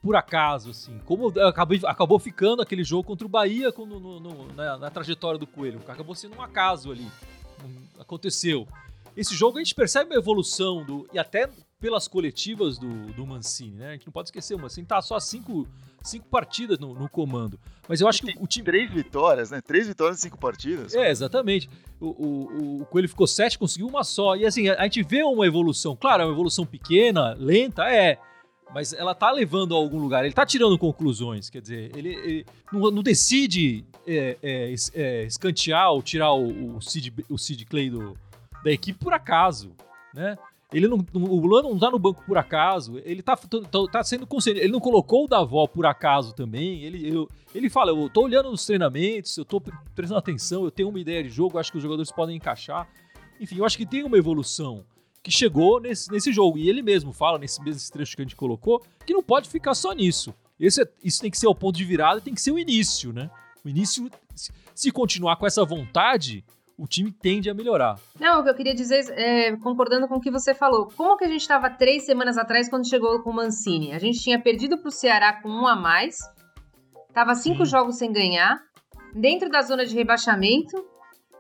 por 0.03 0.17
acaso, 0.17 0.71
assim. 0.71 0.99
Como 1.05 1.29
acabou, 1.41 1.79
acabou 1.85 2.19
ficando 2.19 2.63
aquele 2.63 2.85
jogo 2.85 3.05
contra 3.05 3.27
o 3.27 3.31
Bahia 3.31 3.73
no, 3.77 4.21
no, 4.21 4.53
na, 4.55 4.79
na, 4.79 4.91
trajetória 4.91 5.39
do 5.39 5.47
Coelho. 5.47 5.81
Acabou 5.89 6.15
sendo 6.15 6.37
um 6.37 6.43
acaso 6.43 6.91
ali. 6.91 7.07
Aconteceu. 7.99 8.67
Esse 9.17 9.35
jogo 9.35 9.59
a 9.59 9.61
gente 9.63 9.75
percebe 9.75 10.11
uma 10.11 10.19
evolução 10.19 10.85
do. 10.85 11.09
E 11.13 11.19
até 11.19 11.49
pelas 11.81 12.09
coletivas 12.09 12.79
do, 12.79 12.89
do 13.13 13.27
Mancini, 13.27 13.77
né? 13.77 13.89
A 13.91 13.93
gente 13.93 14.07
não 14.07 14.13
pode 14.13 14.29
esquecer, 14.29 14.55
o 14.55 14.59
Mancini 14.59 14.87
tá 14.87 15.03
só 15.03 15.21
cinco, 15.21 15.67
cinco 16.03 16.27
partidas 16.29 16.79
no, 16.79 16.95
no 16.95 17.09
comando. 17.09 17.59
Mas 17.89 18.01
eu 18.01 18.09
acho 18.09 18.23
que 18.23 18.35
o 18.39 18.47
time. 18.47 18.65
Três 18.65 18.91
vitórias, 18.91 19.51
né? 19.51 19.61
Três 19.61 19.87
vitórias 19.87 20.19
em 20.19 20.23
cinco 20.23 20.39
partidas. 20.39 20.95
É, 20.95 21.11
exatamente. 21.11 21.69
O, 22.01 22.07
o, 22.07 22.83
o 22.83 22.87
Coelho 22.87 23.09
ficou 23.09 23.27
sete, 23.27 23.59
conseguiu 23.59 23.87
uma 23.87 24.05
só. 24.05 24.37
E 24.37 24.47
assim, 24.47 24.69
a, 24.69 24.81
a 24.81 24.85
gente 24.85 25.03
vê 25.03 25.23
uma 25.23 25.47
evolução. 25.47 25.95
Claro, 25.95 26.23
é 26.23 26.27
uma 26.27 26.33
evolução 26.33 26.65
pequena, 26.65 27.35
lenta, 27.35 27.85
é 27.85 28.19
mas 28.75 28.93
ela 28.93 29.15
tá 29.15 29.31
levando 29.31 29.73
a 29.73 29.79
algum 29.79 30.01
lugar, 30.01 30.25
ele 30.25 30.35
tá 30.35 30.45
tirando 30.45 30.77
conclusões, 30.77 31.49
quer 31.49 31.63
dizer, 31.63 31.97
ele, 31.97 32.09
ele 32.09 32.47
não, 32.73 32.91
não, 32.91 33.03
decide 33.05 33.85
é, 34.05 34.37
é, 34.43 34.75
é, 34.95 35.23
escantear 35.23 35.93
ou 35.93 36.03
tirar 36.03 36.33
o, 36.33 36.77
o, 36.77 36.81
Sid, 36.81 37.15
o 37.29 37.39
Sid 37.39 37.65
Clay 37.67 37.89
do, 37.89 38.19
da 38.65 38.73
equipe 38.73 38.99
por 38.99 39.13
acaso, 39.13 39.77
né? 40.13 40.37
Ele 40.73 40.89
não, 40.89 41.05
o 41.15 41.47
Luan 41.47 41.63
não 41.63 41.79
tá 41.79 41.91
no 41.91 41.99
banco 41.99 42.25
por 42.27 42.37
acaso, 42.37 43.01
ele 43.05 43.23
tá, 43.23 43.37
tá, 43.37 43.79
tá 43.93 44.05
sendo 44.05 44.27
consciente. 44.27 44.61
Ele 44.61 44.73
não 44.73 44.81
colocou 44.81 45.25
o 45.25 45.29
Davó 45.29 45.67
por 45.67 45.87
acaso 45.87 46.35
também. 46.35 46.83
Ele, 46.83 47.15
eu, 47.15 47.29
ele 47.55 47.71
fala: 47.71 47.91
eu 47.91 48.11
tô 48.11 48.23
olhando 48.23 48.51
nos 48.51 48.67
treinamentos, 48.67 49.37
eu 49.37 49.45
tô 49.45 49.61
prestando 49.61 50.19
atenção, 50.19 50.65
eu 50.65 50.71
tenho 50.71 50.89
uma 50.89 50.99
ideia 50.99 51.23
de 51.23 51.29
jogo, 51.29 51.59
acho 51.59 51.71
que 51.71 51.77
os 51.77 51.83
jogadores 51.83 52.11
podem 52.11 52.37
encaixar. 52.37 52.89
Enfim, 53.41 53.59
eu 53.59 53.65
acho 53.65 53.77
que 53.77 53.87
tem 53.87 54.03
uma 54.03 54.19
evolução 54.19 54.85
que 55.23 55.31
chegou 55.31 55.81
nesse, 55.81 56.11
nesse 56.11 56.33
jogo. 56.33 56.59
E 56.59 56.69
ele 56.69 56.83
mesmo 56.83 57.13
fala, 57.13 57.39
nesse 57.39 57.63
mesmo 57.63 57.93
trecho 57.93 58.15
que 58.15 58.23
a 58.23 58.25
gente 58.25 58.37
colocou, 58.37 58.83
que 59.07 59.15
não 59.15 59.23
pode 59.23 59.49
ficar 59.49 59.75
só 59.75 59.93
nisso. 59.93 60.35
Esse 60.59 60.83
é, 60.83 60.89
isso 61.03 61.21
tem 61.21 61.31
que 61.31 61.39
ser 61.39 61.47
o 61.47 61.55
ponto 61.55 61.77
de 61.77 61.85
virada, 61.85 62.21
tem 62.21 62.35
que 62.35 62.43
ser 62.43 62.53
o 62.53 62.59
início, 62.59 63.13
né? 63.13 63.31
O 63.65 63.69
início, 63.69 64.11
se 64.75 64.91
continuar 64.91 65.37
com 65.37 65.47
essa 65.47 65.65
vontade, 65.65 66.45
o 66.79 66.87
time 66.87 67.13
tende 67.13 67.49
a 67.49 67.55
melhorar. 67.55 67.99
Não, 68.19 68.41
o 68.41 68.43
que 68.43 68.51
eu 68.51 68.55
queria 68.55 68.75
dizer, 68.75 69.05
é, 69.13 69.57
concordando 69.57 70.09
com 70.09 70.17
o 70.17 70.21
que 70.21 70.31
você 70.31 70.55
falou, 70.55 70.89
como 70.97 71.17
que 71.17 71.25
a 71.25 71.29
gente 71.29 71.41
estava 71.41 71.71
três 71.71 72.05
semanas 72.05 72.37
atrás 72.37 72.69
quando 72.69 72.89
chegou 72.89 73.23
com 73.23 73.31
o 73.31 73.35
Mancini? 73.35 73.93
A 73.93 73.99
gente 73.99 74.21
tinha 74.21 74.41
perdido 74.41 74.79
para 74.79 74.89
o 74.89 74.93
Ceará 74.93 75.41
com 75.41 75.49
um 75.49 75.67
a 75.67 75.77
mais, 75.77 76.17
tava 77.13 77.35
cinco 77.35 77.65
Sim. 77.65 77.71
jogos 77.71 77.97
sem 77.97 78.13
ganhar, 78.13 78.59
dentro 79.15 79.49
da 79.49 79.63
zona 79.63 79.87
de 79.87 79.95
rebaixamento, 79.95 80.85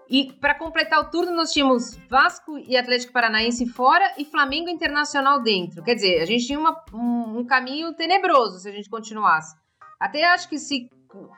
e 0.08 0.32
para 0.34 0.54
completar 0.54 1.00
o 1.00 1.10
turno 1.10 1.32
nós 1.32 1.50
tínhamos 1.50 1.96
Vasco 2.08 2.58
e 2.58 2.76
Atlético 2.76 3.12
Paranaense 3.12 3.66
fora 3.66 4.14
e 4.18 4.24
Flamengo 4.24 4.68
Internacional 4.68 5.42
dentro. 5.42 5.82
Quer 5.82 5.94
dizer, 5.94 6.20
a 6.20 6.26
gente 6.26 6.46
tinha 6.46 6.58
uma, 6.58 6.76
um, 6.92 7.38
um 7.38 7.46
caminho 7.46 7.94
tenebroso 7.94 8.58
se 8.58 8.68
a 8.68 8.72
gente 8.72 8.88
continuasse. 8.88 9.56
Até 9.98 10.24
acho 10.24 10.48
que 10.48 10.58
se 10.58 10.88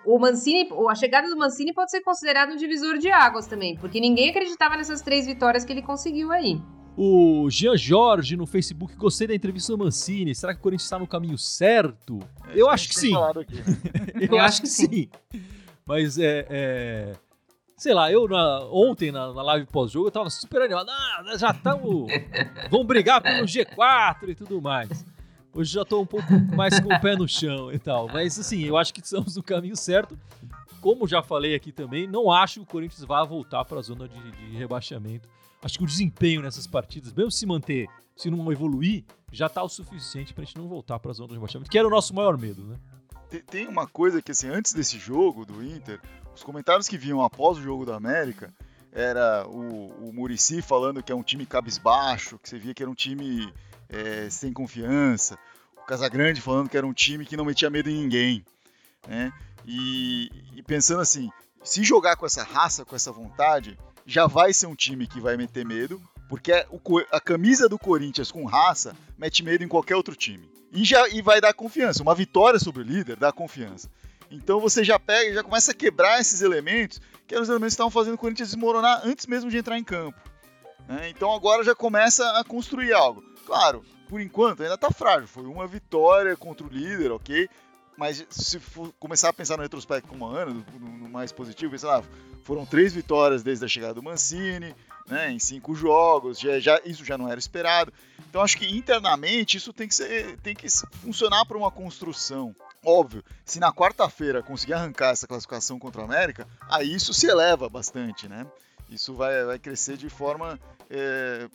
o 0.04 0.18
Mancini, 0.18 0.68
a 0.88 0.94
chegada 0.94 1.28
do 1.28 1.36
Mancini 1.36 1.72
pode 1.72 1.90
ser 1.90 2.00
considerado 2.00 2.52
um 2.52 2.56
divisor 2.56 2.98
de 2.98 3.10
águas 3.10 3.46
também, 3.46 3.76
porque 3.76 4.00
ninguém 4.00 4.30
acreditava 4.30 4.76
nessas 4.76 5.02
três 5.02 5.26
vitórias 5.26 5.64
que 5.64 5.72
ele 5.72 5.82
conseguiu 5.82 6.32
aí. 6.32 6.60
O 6.96 7.50
Jean 7.50 7.76
Jorge 7.76 8.36
no 8.36 8.46
Facebook, 8.46 8.96
gostei 8.96 9.26
da 9.26 9.34
entrevista 9.34 9.70
do 9.72 9.84
Mancini. 9.84 10.34
Será 10.34 10.54
que 10.54 10.60
o 10.60 10.62
Corinthians 10.62 10.84
está 10.84 10.98
no 10.98 11.06
caminho 11.06 11.36
certo? 11.36 12.20
É, 12.48 12.60
eu 12.60 12.70
acho 12.70 12.88
que 12.88 12.94
sim. 12.94 13.14
Aqui, 13.14 13.54
né? 13.54 13.62
eu, 14.30 14.36
eu, 14.36 14.40
acho 14.40 14.62
que 14.62 14.68
sim. 14.68 14.88
sim. 14.88 15.40
Mas 15.84 16.18
é, 16.18 16.46
é, 16.48 17.12
sei 17.76 17.92
lá, 17.92 18.10
eu 18.10 18.26
na, 18.26 18.60
ontem 18.70 19.12
na, 19.12 19.30
na 19.32 19.42
live 19.42 19.66
pós-jogo 19.66 20.06
eu 20.06 20.10
tava 20.10 20.30
super 20.30 20.62
animado. 20.62 20.88
Ah, 20.88 21.36
já 21.36 21.50
estamos. 21.50 22.10
vamos 22.70 22.86
brigar 22.86 23.20
pelo 23.20 23.44
G4 23.44 24.28
e 24.28 24.34
tudo 24.34 24.62
mais. 24.62 25.04
Hoje 25.56 25.72
já 25.72 25.86
tô 25.86 26.02
um 26.02 26.06
pouco 26.06 26.30
mais 26.54 26.78
com 26.78 26.92
o 26.92 27.00
pé 27.00 27.16
no 27.16 27.26
chão 27.26 27.72
e 27.72 27.78
tal. 27.78 28.08
Mas 28.08 28.38
assim, 28.38 28.62
eu 28.64 28.76
acho 28.76 28.92
que 28.92 29.00
estamos 29.00 29.36
no 29.36 29.42
caminho 29.42 29.74
certo. 29.74 30.18
Como 30.82 31.08
já 31.08 31.22
falei 31.22 31.54
aqui 31.54 31.72
também, 31.72 32.06
não 32.06 32.30
acho 32.30 32.60
que 32.60 32.60
o 32.60 32.66
Corinthians 32.66 33.02
vá 33.04 33.24
voltar 33.24 33.64
para 33.64 33.78
a 33.78 33.82
zona 33.82 34.06
de, 34.06 34.30
de 34.32 34.56
rebaixamento. 34.56 35.26
Acho 35.62 35.78
que 35.78 35.84
o 35.84 35.86
desempenho 35.86 36.42
nessas 36.42 36.66
partidas, 36.66 37.10
mesmo 37.14 37.30
se 37.30 37.46
manter, 37.46 37.88
se 38.14 38.30
não 38.30 38.52
evoluir, 38.52 39.02
já 39.32 39.48
tá 39.48 39.62
o 39.62 39.68
suficiente 39.68 40.34
pra 40.34 40.44
gente 40.44 40.58
não 40.58 40.68
voltar 40.68 40.98
para 40.98 41.10
a 41.10 41.14
zona 41.14 41.28
de 41.28 41.34
rebaixamento, 41.34 41.70
que 41.70 41.78
era 41.78 41.88
o 41.88 41.90
nosso 41.90 42.14
maior 42.14 42.36
medo, 42.36 42.62
né? 42.62 42.76
Tem 43.50 43.66
uma 43.66 43.86
coisa 43.86 44.20
que, 44.20 44.32
assim, 44.32 44.48
antes 44.48 44.74
desse 44.74 44.98
jogo 44.98 45.46
do 45.46 45.64
Inter, 45.64 46.00
os 46.34 46.42
comentários 46.42 46.86
que 46.86 46.98
vinham 46.98 47.22
após 47.22 47.56
o 47.56 47.62
jogo 47.62 47.86
da 47.86 47.96
América 47.96 48.54
era 48.92 49.46
o, 49.48 50.08
o 50.08 50.12
Murici 50.12 50.60
falando 50.60 51.02
que 51.02 51.10
é 51.10 51.14
um 51.14 51.22
time 51.22 51.46
cabisbaixo, 51.46 52.38
que 52.38 52.48
você 52.48 52.58
via 52.58 52.74
que 52.74 52.82
era 52.82 52.90
um 52.90 52.94
time 52.94 53.52
é, 53.88 54.28
sem 54.30 54.52
confiança, 54.52 55.38
o 55.76 55.86
Casagrande 55.86 56.40
falando 56.40 56.68
que 56.68 56.76
era 56.76 56.86
um 56.86 56.92
time 56.92 57.24
que 57.24 57.36
não 57.36 57.44
metia 57.44 57.70
medo 57.70 57.88
em 57.88 58.02
ninguém, 58.02 58.44
né? 59.06 59.32
E, 59.64 60.30
e 60.54 60.62
pensando 60.62 61.00
assim, 61.00 61.30
se 61.62 61.82
jogar 61.82 62.16
com 62.16 62.26
essa 62.26 62.44
raça, 62.44 62.84
com 62.84 62.94
essa 62.94 63.10
vontade, 63.10 63.78
já 64.04 64.26
vai 64.26 64.52
ser 64.52 64.66
um 64.66 64.74
time 64.74 65.06
que 65.06 65.20
vai 65.20 65.36
meter 65.36 65.64
medo, 65.64 66.00
porque 66.28 66.52
a 67.10 67.20
camisa 67.20 67.68
do 67.68 67.78
Corinthians 67.78 68.30
com 68.30 68.44
raça 68.44 68.96
mete 69.18 69.42
medo 69.42 69.64
em 69.64 69.68
qualquer 69.68 69.96
outro 69.96 70.14
time. 70.14 70.48
E, 70.72 70.84
já, 70.84 71.08
e 71.08 71.22
vai 71.22 71.40
dar 71.40 71.54
confiança. 71.54 72.02
Uma 72.02 72.14
vitória 72.14 72.58
sobre 72.58 72.82
o 72.82 72.84
líder 72.84 73.16
dá 73.16 73.32
confiança. 73.32 73.88
Então 74.30 74.60
você 74.60 74.84
já 74.84 74.98
pega, 74.98 75.34
já 75.34 75.42
começa 75.42 75.70
a 75.70 75.74
quebrar 75.74 76.20
esses 76.20 76.42
elementos, 76.42 77.00
que 77.26 77.34
eram 77.34 77.42
os 77.42 77.48
elementos 77.48 77.72
que 77.72 77.74
estavam 77.74 77.90
fazendo 77.90 78.14
o 78.14 78.18
Corinthians 78.18 78.50
desmoronar 78.50 79.02
antes 79.04 79.26
mesmo 79.26 79.50
de 79.50 79.58
entrar 79.58 79.78
em 79.78 79.84
campo. 79.84 80.18
Né? 80.88 81.08
Então 81.10 81.32
agora 81.32 81.64
já 81.64 81.74
começa 81.74 82.28
a 82.38 82.44
construir 82.44 82.92
algo. 82.92 83.22
Claro, 83.46 83.84
por 84.08 84.20
enquanto 84.20 84.62
ainda 84.62 84.74
está 84.74 84.90
frágil. 84.90 85.28
Foi 85.28 85.44
uma 85.44 85.66
vitória 85.66 86.36
contra 86.36 86.66
o 86.66 86.68
líder, 86.68 87.12
ok? 87.12 87.48
Mas 87.96 88.26
se 88.28 88.58
for 88.58 88.92
começar 88.98 89.30
a 89.30 89.32
pensar 89.32 89.56
no 89.56 89.62
retrospecto 89.62 90.08
como 90.08 90.26
ano, 90.26 90.66
no, 90.78 90.88
no 90.88 91.08
mais 91.08 91.32
positivo, 91.32 91.70
pensar, 91.70 92.00
ah, 92.00 92.04
foram 92.42 92.66
três 92.66 92.92
vitórias 92.92 93.42
desde 93.42 93.64
a 93.64 93.68
chegada 93.68 93.94
do 93.94 94.02
Mancini, 94.02 94.74
né, 95.08 95.30
em 95.30 95.38
cinco 95.38 95.74
jogos, 95.74 96.38
já, 96.38 96.58
já, 96.58 96.80
isso 96.84 97.04
já 97.04 97.16
não 97.16 97.28
era 97.28 97.38
esperado. 97.38 97.92
Então 98.28 98.42
acho 98.42 98.58
que 98.58 98.66
internamente 98.66 99.56
isso 99.56 99.72
tem 99.72 99.88
que, 99.88 99.94
ser, 99.94 100.36
tem 100.38 100.54
que 100.54 100.66
funcionar 101.00 101.46
para 101.46 101.56
uma 101.56 101.70
construção. 101.70 102.54
Óbvio, 102.84 103.24
se 103.44 103.58
na 103.58 103.72
quarta-feira 103.72 104.42
conseguir 104.42 104.74
arrancar 104.74 105.10
essa 105.10 105.26
classificação 105.26 105.78
contra 105.78 106.02
a 106.02 106.04
América, 106.04 106.46
aí 106.68 106.94
isso 106.94 107.14
se 107.14 107.26
eleva 107.26 107.68
bastante, 107.68 108.28
né? 108.28 108.46
Isso 108.90 109.14
vai, 109.14 109.44
vai 109.44 109.58
crescer 109.58 109.96
de 109.96 110.08
forma 110.08 110.58
é, 110.90 111.48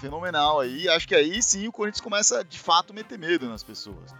fenomenal 0.00 0.60
aí. 0.60 0.88
Acho 0.88 1.06
que 1.06 1.14
aí 1.14 1.42
sim 1.42 1.66
o 1.66 1.72
Corinthians 1.72 2.00
começa 2.00 2.44
de 2.44 2.58
fato 2.58 2.92
a 2.92 2.94
meter 2.94 3.18
medo 3.18 3.48
nas 3.48 3.62
pessoas. 3.62 4.14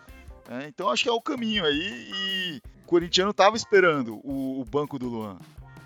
É, 0.49 0.66
então 0.68 0.88
acho 0.88 1.02
que 1.02 1.08
é 1.08 1.12
o 1.12 1.20
caminho 1.20 1.64
aí 1.64 2.11
e 2.14 2.62
o 2.85 2.87
corintiano 2.87 3.30
estava 3.30 3.56
esperando 3.56 4.20
o, 4.25 4.61
o, 4.61 4.64
banco 4.64 4.99
do 4.99 5.08
Luan. 5.08 5.38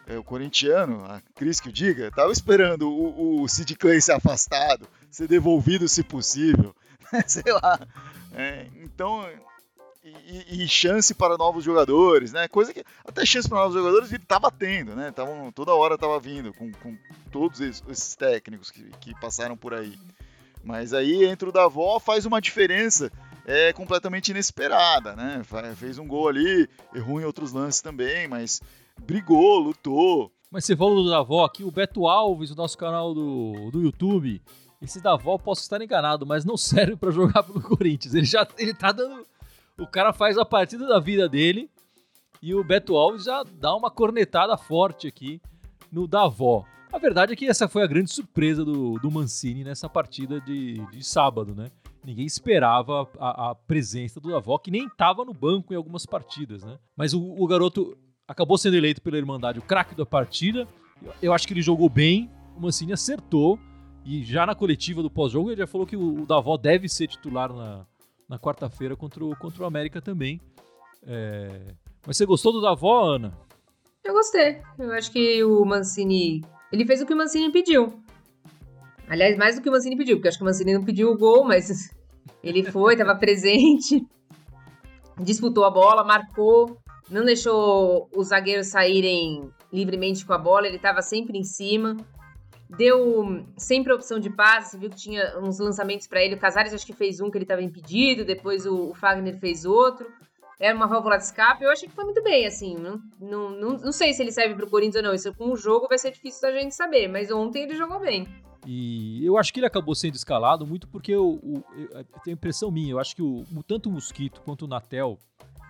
É, 0.06 0.18
o 0.18 0.24
corintiano, 0.24 1.04
a 1.04 1.22
Cris 1.34 1.60
que 1.60 1.68
o 1.68 1.72
diga, 1.72 2.08
estava 2.08 2.32
esperando 2.32 2.90
o, 2.90 3.42
o 3.42 3.48
Sid 3.48 3.74
Clay 3.76 4.00
ser 4.00 4.12
afastado, 4.12 4.86
ser 5.10 5.28
devolvido 5.28 5.88
se 5.88 6.02
possível, 6.02 6.74
sei 7.26 7.52
lá. 7.52 7.80
É, 8.34 8.66
então 8.82 9.26
e, 10.02 10.62
e, 10.62 10.68
chance 10.68 11.14
para 11.14 11.36
novos 11.36 11.62
jogadores, 11.62 12.32
né? 12.32 12.48
Coisa 12.48 12.72
que 12.72 12.82
até 13.04 13.24
chance 13.26 13.48
para 13.48 13.58
novos 13.58 13.74
jogadores 13.74 14.10
ele 14.10 14.22
estava 14.22 14.50
tendo, 14.50 14.96
né? 14.96 15.10
Tavam, 15.10 15.52
toda 15.52 15.74
hora 15.74 15.94
estava 15.94 16.18
vindo 16.18 16.54
com, 16.54 16.72
com, 16.72 16.96
todos 17.30 17.60
esses 17.60 18.14
técnicos 18.16 18.70
que, 18.70 18.84
que, 19.00 19.20
passaram 19.20 19.56
por 19.56 19.74
aí. 19.74 19.98
Mas 20.64 20.94
aí 20.94 21.24
entra 21.24 21.48
o 21.48 21.52
Davó, 21.52 21.98
faz 22.00 22.24
uma 22.24 22.40
diferença 22.40 23.12
é, 23.44 23.72
completamente 23.72 24.30
inesperada, 24.30 25.14
né? 25.14 25.42
Fez 25.76 25.98
um 25.98 26.06
gol 26.06 26.28
ali, 26.28 26.68
errou 26.94 27.20
em 27.20 27.24
outros 27.24 27.52
lances 27.52 27.82
também, 27.82 28.26
mas 28.26 28.60
brigou, 28.98 29.58
lutou. 29.58 30.32
Mas 30.50 30.64
você 30.64 30.74
falou 30.74 31.02
do 31.02 31.10
Davó 31.10 31.44
aqui, 31.44 31.62
o 31.62 31.70
Beto 31.70 32.08
Alves, 32.08 32.50
o 32.50 32.56
nosso 32.56 32.76
canal 32.76 33.14
do, 33.14 33.70
do 33.70 33.82
YouTube. 33.82 34.40
Esse 34.80 34.98
Davó, 35.00 35.36
posso 35.36 35.60
estar 35.60 35.80
enganado, 35.82 36.24
mas 36.24 36.44
não 36.44 36.56
serve 36.58 36.96
para 36.96 37.10
jogar 37.10 37.42
pelo 37.42 37.60
Corinthians. 37.60 38.14
Ele 38.14 38.26
já 38.26 38.48
ele 38.58 38.72
tá 38.72 38.92
dando 38.92 39.26
o 39.80 39.86
cara 39.86 40.12
faz 40.12 40.36
a 40.36 40.44
partida 40.44 40.86
da 40.86 41.00
vida 41.00 41.28
dele 41.28 41.70
e 42.42 42.54
o 42.54 42.62
Beto 42.62 42.96
Alves 42.96 43.24
já 43.24 43.42
dá 43.42 43.74
uma 43.74 43.90
cornetada 43.90 44.56
forte 44.56 45.08
aqui 45.08 45.40
no 45.90 46.06
Davó. 46.06 46.64
A 46.92 46.98
verdade 46.98 47.32
é 47.32 47.36
que 47.36 47.46
essa 47.46 47.68
foi 47.68 47.82
a 47.82 47.86
grande 47.86 48.12
surpresa 48.12 48.64
do, 48.64 48.98
do 48.98 49.10
Mancini 49.10 49.64
nessa 49.64 49.88
partida 49.88 50.40
de, 50.40 50.84
de 50.90 51.02
sábado, 51.02 51.54
né? 51.54 51.70
Ninguém 52.04 52.26
esperava 52.26 53.08
a, 53.18 53.50
a 53.50 53.54
presença 53.54 54.20
do 54.20 54.30
Davó, 54.30 54.58
que 54.58 54.70
nem 54.70 54.86
estava 54.86 55.24
no 55.24 55.32
banco 55.32 55.72
em 55.72 55.76
algumas 55.76 56.04
partidas, 56.04 56.62
né? 56.62 56.78
Mas 56.96 57.14
o, 57.14 57.20
o 57.20 57.46
garoto 57.46 57.96
acabou 58.26 58.58
sendo 58.58 58.76
eleito 58.76 59.00
pela 59.00 59.18
Irmandade 59.18 59.58
o 59.58 59.62
craque 59.62 59.94
da 59.94 60.04
partida. 60.04 60.66
Eu 61.22 61.32
acho 61.32 61.46
que 61.46 61.52
ele 61.54 61.62
jogou 61.62 61.88
bem, 61.88 62.30
o 62.56 62.60
Mancini 62.60 62.92
acertou. 62.92 63.58
E 64.04 64.24
já 64.24 64.46
na 64.46 64.54
coletiva 64.54 65.02
do 65.02 65.10
pós-jogo 65.10 65.50
ele 65.50 65.60
já 65.60 65.66
falou 65.66 65.86
que 65.86 65.96
o, 65.96 66.22
o 66.22 66.26
Davó 66.26 66.56
deve 66.56 66.88
ser 66.88 67.06
titular 67.06 67.52
na, 67.52 67.86
na 68.30 68.38
quarta-feira 68.38 68.94
contra 68.94 69.24
o, 69.24 69.36
contra 69.36 69.64
o 69.64 69.66
América 69.66 70.00
também. 70.00 70.40
É... 71.04 71.74
Mas 72.06 72.16
você 72.16 72.24
gostou 72.24 72.52
do 72.52 72.60
Davó, 72.60 73.16
Ana? 73.16 73.36
Eu 74.04 74.14
gostei. 74.14 74.62
Eu 74.78 74.92
acho 74.92 75.10
que 75.10 75.42
o 75.42 75.64
Mancini. 75.64 76.40
Ele 76.72 76.86
fez 76.86 77.02
o 77.02 77.06
que 77.06 77.12
o 77.12 77.16
Mancini 77.16 77.50
pediu. 77.50 78.00
Aliás, 79.08 79.36
mais 79.36 79.56
do 79.56 79.62
que 79.62 79.68
o 79.68 79.72
Mancini 79.72 79.96
pediu, 79.96 80.16
porque 80.16 80.28
acho 80.28 80.38
que 80.38 80.44
o 80.44 80.46
Mancini 80.46 80.72
não 80.72 80.84
pediu 80.84 81.10
o 81.10 81.18
gol, 81.18 81.42
mas 81.42 81.90
ele 82.44 82.62
foi, 82.62 82.92
estava 82.92 83.16
presente, 83.16 84.06
disputou 85.18 85.64
a 85.64 85.70
bola, 85.70 86.04
marcou, 86.04 86.78
não 87.10 87.24
deixou 87.24 88.08
os 88.14 88.28
zagueiros 88.28 88.68
saírem 88.68 89.50
livremente 89.72 90.24
com 90.24 90.32
a 90.32 90.38
bola, 90.38 90.68
ele 90.68 90.76
estava 90.76 91.02
sempre 91.02 91.36
em 91.36 91.42
cima 91.42 91.96
deu 92.76 93.44
sempre 93.56 93.92
a 93.92 93.96
opção 93.96 94.18
de 94.18 94.30
passe, 94.30 94.78
viu 94.78 94.90
que 94.90 94.96
tinha 94.96 95.38
uns 95.38 95.58
lançamentos 95.58 96.06
para 96.06 96.22
ele. 96.22 96.34
O 96.34 96.38
Casares 96.38 96.72
acho 96.72 96.86
que 96.86 96.92
fez 96.92 97.20
um 97.20 97.30
que 97.30 97.36
ele 97.36 97.44
estava 97.44 97.62
impedido, 97.62 98.24
depois 98.24 98.66
o, 98.66 98.90
o, 98.90 98.94
Fagner 98.94 99.38
fez 99.38 99.64
outro. 99.64 100.06
Era 100.58 100.76
uma 100.76 100.86
válvula 100.86 101.16
de 101.16 101.24
escape. 101.24 101.64
Eu 101.64 101.70
achei 101.70 101.88
que 101.88 101.94
foi 101.94 102.04
muito 102.04 102.22
bem, 102.22 102.46
assim. 102.46 102.76
Não, 102.76 103.00
não, 103.18 103.50
não, 103.50 103.78
não 103.78 103.92
sei 103.92 104.12
se 104.12 104.22
ele 104.22 104.30
serve 104.30 104.54
para 104.54 104.66
o 104.66 104.70
Corinthians 104.70 105.02
ou 105.02 105.02
não. 105.02 105.14
Isso 105.14 105.34
com 105.34 105.50
o 105.50 105.56
jogo 105.56 105.88
vai 105.88 105.98
ser 105.98 106.10
difícil 106.10 106.42
da 106.42 106.52
gente 106.52 106.74
saber, 106.74 107.08
mas 107.08 107.30
ontem 107.30 107.62
ele 107.62 107.74
jogou 107.74 107.98
bem. 107.98 108.28
E 108.66 109.24
eu 109.24 109.38
acho 109.38 109.52
que 109.54 109.60
ele 109.60 109.66
acabou 109.66 109.94
sendo 109.94 110.16
escalado 110.16 110.66
muito 110.66 110.86
porque 110.86 111.12
eu, 111.12 111.40
eu, 111.74 111.88
eu 111.94 112.04
tenho 112.22 112.34
impressão 112.34 112.70
minha. 112.70 112.92
Eu 112.92 112.98
acho 112.98 113.16
que 113.16 113.22
o, 113.22 113.44
tanto 113.66 113.88
o 113.88 113.92
Mosquito 113.92 114.42
quanto 114.42 114.66
o 114.66 114.68
Natel 114.68 115.18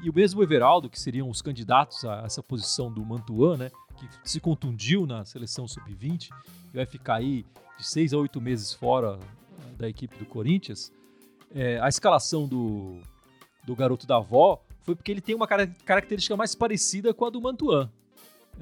e 0.02 0.10
o 0.10 0.14
mesmo 0.14 0.42
Everaldo, 0.42 0.88
que 0.88 0.98
seriam 0.98 1.28
os 1.28 1.40
candidatos 1.40 2.04
a 2.04 2.22
essa 2.24 2.42
posição 2.42 2.90
do 2.90 3.04
Mantuan, 3.04 3.56
né? 3.56 3.70
Que 4.08 4.30
se 4.30 4.40
contundiu 4.40 5.06
na 5.06 5.24
seleção 5.24 5.66
sub-20, 5.66 6.30
e 6.72 6.76
vai 6.76 6.86
ficar 6.86 7.16
aí 7.16 7.44
de 7.78 7.86
seis 7.86 8.12
a 8.12 8.18
oito 8.18 8.40
meses 8.40 8.72
fora 8.72 9.18
eh, 9.18 9.76
da 9.76 9.88
equipe 9.88 10.16
do 10.16 10.26
Corinthians, 10.26 10.92
é, 11.54 11.80
a 11.80 11.88
escalação 11.88 12.46
do, 12.46 13.00
do 13.64 13.74
garoto 13.74 14.06
da 14.06 14.16
avó 14.16 14.62
foi 14.82 14.94
porque 14.94 15.10
ele 15.10 15.20
tem 15.20 15.34
uma 15.34 15.46
característica 15.46 16.36
mais 16.36 16.54
parecida 16.54 17.12
com 17.12 17.24
a 17.24 17.30
do 17.30 17.40
Mantuan. 17.40 17.90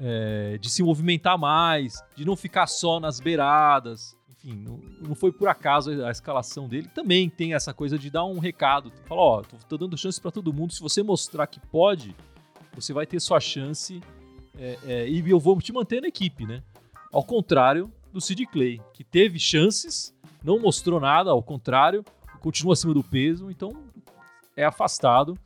É, 0.01 0.57
de 0.59 0.69
se 0.69 0.81
movimentar 0.81 1.37
mais, 1.37 2.01
de 2.15 2.23
não 2.23 2.35
ficar 2.35 2.67
só 2.67 2.99
nas 2.99 3.19
beiradas. 3.19 4.15
Enfim, 4.29 4.55
não, 4.55 4.79
não, 5.01 5.15
foi 5.15 5.31
por 5.31 5.49
acaso 5.49 6.05
a 6.05 6.11
escalação 6.11 6.69
dele. 6.69 6.87
Também 6.93 7.29
tem 7.29 7.53
essa 7.53 7.73
coisa 7.73 7.97
de 7.97 8.09
dar 8.09 8.23
um 8.23 8.39
recado. 8.39 8.91
Falar, 9.05 9.21
ó, 9.21 9.41
tô, 9.41 9.57
tô 9.67 9.77
dando 9.77 9.97
chance 9.97 10.21
para 10.21 10.31
todo 10.31 10.53
mundo. 10.53 10.71
Se 10.71 10.79
você 10.79 11.03
mostrar 11.03 11.47
que 11.47 11.59
pode, 11.59 12.15
você 12.73 12.93
vai 12.93 13.05
ter 13.05 13.19
sua 13.19 13.41
chance 13.41 14.01
é, 14.59 14.77
é, 14.85 15.09
e 15.09 15.27
eu 15.29 15.39
vou 15.39 15.59
te 15.61 15.71
manter 15.71 16.01
na 16.01 16.09
equipe, 16.09 16.45
né? 16.45 16.61
Ao 17.11 17.23
contrário 17.23 17.91
do 18.11 18.19
Sid 18.19 18.45
Clay, 18.47 18.81
que 18.93 19.03
teve 19.05 19.39
chances, 19.39 20.13
não 20.43 20.59
mostrou 20.59 20.99
nada, 20.99 21.31
ao 21.31 21.41
contrário, 21.41 22.03
continua 22.41 22.73
acima 22.73 22.93
do 22.93 23.03
peso, 23.03 23.49
então 23.49 23.71
é 24.57 24.65
afastado 24.65 25.37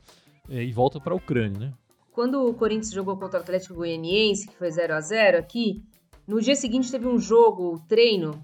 é, 0.50 0.64
e 0.64 0.72
volta 0.72 0.98
para 0.98 1.14
a 1.14 1.16
Ucrânia, 1.16 1.58
né? 1.58 1.72
Quando 2.12 2.46
o 2.46 2.54
Corinthians 2.54 2.92
jogou 2.92 3.16
contra 3.16 3.38
o 3.38 3.42
Atlético 3.42 3.74
Goianiense, 3.74 4.48
que 4.48 4.56
foi 4.56 4.70
0 4.70 4.94
a 4.94 5.00
0 5.00 5.38
aqui, 5.38 5.82
no 6.26 6.40
dia 6.40 6.54
seguinte 6.54 6.90
teve 6.90 7.06
um 7.06 7.18
jogo, 7.18 7.80
treino, 7.88 8.42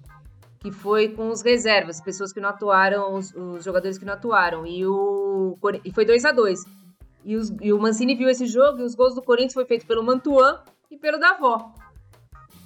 que 0.60 0.70
foi 0.70 1.08
com 1.08 1.30
os 1.30 1.42
reservas, 1.42 2.00
pessoas 2.00 2.32
que 2.32 2.40
não 2.40 2.48
atuaram, 2.48 3.14
os, 3.14 3.34
os 3.34 3.64
jogadores 3.64 3.96
que 3.98 4.04
não 4.04 4.12
atuaram, 4.12 4.66
e, 4.66 4.86
o, 4.86 5.56
e 5.84 5.92
foi 5.92 6.04
2 6.04 6.24
a 6.24 6.32
2 6.32 6.79
e, 7.24 7.36
os, 7.36 7.50
e, 7.60 7.72
o 7.72 7.78
Mancini 7.78 8.14
viu 8.14 8.28
esse 8.28 8.46
jogo 8.46 8.80
e 8.80 8.82
os 8.82 8.94
gols 8.94 9.14
do 9.14 9.22
Corinthians 9.22 9.54
foi 9.54 9.64
feito 9.64 9.86
pelo 9.86 10.02
Mantuan 10.02 10.60
e 10.90 10.96
pelo 10.96 11.18
Davó. 11.18 11.72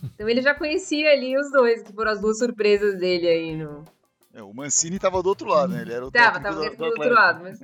Então 0.03 0.29
ele 0.29 0.43
já 0.43 0.55
conhecia 0.55 1.11
ali 1.13 1.37
os 1.39 1.51
dois, 1.51 1.83
que 1.83 1.93
foram 1.93 2.11
as 2.11 2.21
duas 2.21 2.39
surpresas 2.39 2.99
dele 2.99 3.27
aí 3.27 3.57
no. 3.57 3.85
É, 4.35 4.43
o 4.43 4.53
Mancini 4.53 4.99
tava 4.99 5.23
do 5.23 5.29
outro 5.29 5.49
lado, 5.49 5.73
né? 5.73 5.83
Ele 5.83 5.93
era 5.93 6.07
o 6.07 6.11
tava, 6.11 6.41
tava 6.41 6.57
do, 6.57 6.71
do, 6.71 6.77
do 6.77 6.85
outro 6.85 7.15
lado, 7.15 7.43
mas. 7.43 7.61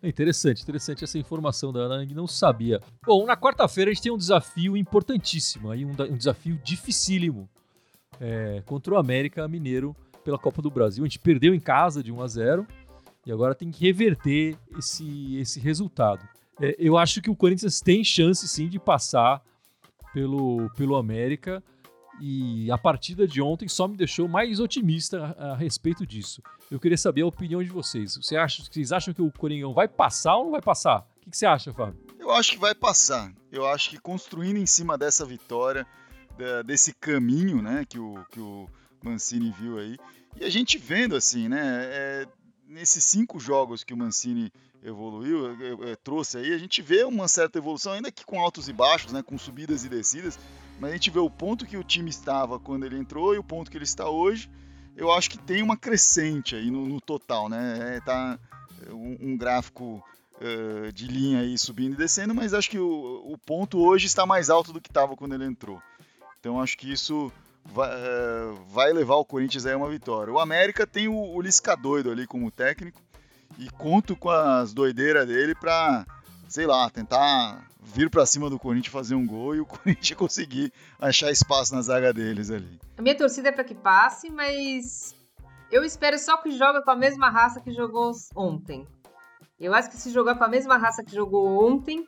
É 0.00 0.08
interessante, 0.08 0.62
interessante 0.62 1.02
essa 1.02 1.18
informação 1.18 1.72
da 1.72 1.80
Ana, 1.80 2.06
não 2.14 2.26
sabia. 2.26 2.80
Bom, 3.04 3.26
na 3.26 3.36
quarta-feira 3.36 3.90
a 3.90 3.94
gente 3.94 4.02
tem 4.04 4.12
um 4.12 4.16
desafio 4.16 4.76
importantíssimo, 4.76 5.72
aí 5.72 5.84
um, 5.84 5.90
um 5.90 6.16
desafio 6.16 6.56
dificílimo 6.62 7.48
é, 8.20 8.62
contra 8.64 8.94
o 8.94 8.96
América 8.96 9.48
Mineiro 9.48 9.96
pela 10.24 10.38
Copa 10.38 10.62
do 10.62 10.70
Brasil. 10.70 11.02
A 11.02 11.06
gente 11.06 11.18
perdeu 11.18 11.52
em 11.52 11.58
casa 11.58 12.00
de 12.00 12.12
1 12.12 12.22
a 12.22 12.28
0 12.28 12.66
e 13.28 13.32
agora 13.32 13.54
tem 13.54 13.70
que 13.70 13.84
reverter 13.84 14.56
esse, 14.78 15.36
esse 15.36 15.60
resultado. 15.60 16.26
É, 16.60 16.74
eu 16.78 16.96
acho 16.96 17.20
que 17.20 17.30
o 17.30 17.36
Corinthians 17.36 17.80
tem 17.80 18.02
chance 18.02 18.48
sim 18.48 18.68
de 18.68 18.78
passar 18.78 19.42
pelo, 20.14 20.70
pelo 20.70 20.96
América 20.96 21.62
e 22.20 22.70
a 22.70 22.78
partida 22.78 23.28
de 23.28 23.40
ontem 23.40 23.68
só 23.68 23.86
me 23.86 23.96
deixou 23.96 24.26
mais 24.26 24.58
otimista 24.58 25.36
a, 25.38 25.52
a 25.52 25.56
respeito 25.56 26.06
disso. 26.06 26.42
Eu 26.70 26.80
queria 26.80 26.96
saber 26.96 27.20
a 27.20 27.26
opinião 27.26 27.62
de 27.62 27.68
vocês. 27.68 28.16
Você 28.16 28.36
acha, 28.36 28.62
vocês 28.64 28.92
acham 28.92 29.12
que 29.12 29.22
o 29.22 29.30
Coringão 29.30 29.74
vai 29.74 29.86
passar 29.86 30.36
ou 30.36 30.44
não 30.44 30.50
vai 30.52 30.62
passar? 30.62 31.00
O 31.00 31.20
que, 31.20 31.30
que 31.30 31.36
você 31.36 31.46
acha, 31.46 31.72
Fábio? 31.72 32.00
Eu 32.18 32.30
acho 32.32 32.52
que 32.52 32.58
vai 32.58 32.74
passar. 32.74 33.32
Eu 33.52 33.66
acho 33.66 33.90
que 33.90 33.98
construindo 33.98 34.56
em 34.56 34.66
cima 34.66 34.96
dessa 34.96 35.24
vitória, 35.24 35.86
desse 36.64 36.94
caminho 36.94 37.60
né, 37.60 37.84
que, 37.86 37.98
o, 37.98 38.24
que 38.30 38.40
o 38.40 38.68
Mancini 39.02 39.50
viu 39.50 39.78
aí, 39.78 39.96
e 40.40 40.44
a 40.44 40.50
gente 40.50 40.78
vendo 40.78 41.16
assim, 41.16 41.48
né, 41.48 41.58
é, 41.84 42.26
nesses 42.68 43.02
cinco 43.04 43.40
jogos 43.40 43.82
que 43.82 43.94
o 43.94 43.96
Mancini 43.96 44.52
evoluiu, 44.82 45.50
é, 45.50 45.90
é, 45.90 45.96
trouxe 45.96 46.38
aí, 46.38 46.52
a 46.52 46.58
gente 46.58 46.80
vê 46.82 47.02
uma 47.02 47.26
certa 47.26 47.58
evolução, 47.58 47.92
ainda 47.92 48.12
que 48.12 48.24
com 48.24 48.38
altos 48.38 48.68
e 48.68 48.72
baixos, 48.72 49.12
né, 49.12 49.22
com 49.22 49.36
subidas 49.36 49.84
e 49.84 49.88
descidas, 49.88 50.38
mas 50.78 50.90
a 50.90 50.94
gente 50.94 51.10
vê 51.10 51.18
o 51.18 51.30
ponto 51.30 51.66
que 51.66 51.76
o 51.76 51.82
time 51.82 52.10
estava 52.10 52.60
quando 52.60 52.84
ele 52.84 52.96
entrou 52.96 53.34
e 53.34 53.38
o 53.38 53.42
ponto 53.44 53.70
que 53.70 53.76
ele 53.76 53.84
está 53.84 54.08
hoje. 54.08 54.48
Eu 54.96 55.10
acho 55.12 55.30
que 55.30 55.38
tem 55.38 55.62
uma 55.62 55.76
crescente 55.76 56.54
aí 56.54 56.70
no, 56.70 56.86
no 56.86 57.00
total, 57.00 57.48
né? 57.48 57.96
É, 57.96 58.00
tá 58.00 58.38
um, 58.90 59.32
um 59.32 59.36
gráfico 59.36 60.04
uh, 60.34 60.92
de 60.92 61.06
linha 61.06 61.40
aí 61.40 61.56
subindo 61.58 61.94
e 61.94 61.96
descendo, 61.96 62.34
mas 62.34 62.54
acho 62.54 62.70
que 62.70 62.78
o, 62.78 63.32
o 63.32 63.38
ponto 63.38 63.78
hoje 63.78 64.06
está 64.06 64.26
mais 64.26 64.50
alto 64.50 64.72
do 64.72 64.80
que 64.80 64.90
estava 64.90 65.16
quando 65.16 65.34
ele 65.34 65.44
entrou. 65.44 65.80
Então 66.38 66.60
acho 66.60 66.76
que 66.76 66.92
isso 66.92 67.32
vai, 67.72 67.90
uh, 67.90 68.54
vai, 68.68 68.92
levar 68.92 69.16
o 69.16 69.24
Corinthians 69.24 69.66
aí 69.66 69.72
a 69.72 69.76
uma 69.76 69.88
vitória. 69.88 70.32
O 70.32 70.38
América 70.38 70.86
tem 70.86 71.08
o, 71.08 71.14
o 71.14 71.40
Lisca 71.40 71.76
doido 71.76 72.10
ali 72.10 72.26
como 72.26 72.50
técnico 72.50 73.00
e 73.58 73.68
conto 73.70 74.16
com 74.16 74.30
as 74.30 74.72
doideiras 74.72 75.26
dele 75.26 75.54
para, 75.54 76.06
sei 76.48 76.66
lá, 76.66 76.88
tentar 76.90 77.66
vir 77.80 78.10
para 78.10 78.26
cima 78.26 78.50
do 78.50 78.58
Corinthians 78.58 78.92
fazer 78.92 79.14
um 79.14 79.26
gol 79.26 79.54
e 79.54 79.60
o 79.60 79.66
Corinthians 79.66 80.18
conseguir 80.18 80.72
achar 80.98 81.30
espaço 81.30 81.74
na 81.74 81.82
zaga 81.82 82.12
deles 82.12 82.50
ali. 82.50 82.78
A 82.96 83.02
minha 83.02 83.16
torcida 83.16 83.48
é 83.48 83.52
para 83.52 83.64
que 83.64 83.74
passe, 83.74 84.30
mas 84.30 85.14
eu 85.70 85.84
espero 85.84 86.18
só 86.18 86.36
que 86.38 86.50
joga 86.50 86.82
com 86.82 86.90
a 86.90 86.96
mesma 86.96 87.30
raça 87.30 87.60
que 87.60 87.72
jogou 87.72 88.12
ontem. 88.36 88.86
Eu 89.58 89.74
acho 89.74 89.90
que 89.90 89.96
se 89.96 90.10
jogar 90.10 90.36
com 90.36 90.44
a 90.44 90.48
mesma 90.48 90.76
raça 90.76 91.02
que 91.02 91.12
jogou 91.12 91.66
ontem, 91.66 92.06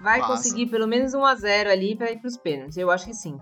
vai 0.00 0.20
Passa. 0.20 0.32
conseguir 0.32 0.66
pelo 0.66 0.86
menos 0.86 1.14
1 1.14 1.24
a 1.24 1.34
0 1.34 1.70
ali 1.70 1.96
para 1.96 2.10
ir 2.10 2.18
para 2.18 2.28
os 2.28 2.36
pênaltis. 2.36 2.76
Eu 2.76 2.90
acho 2.90 3.06
que 3.06 3.14
sim. 3.14 3.38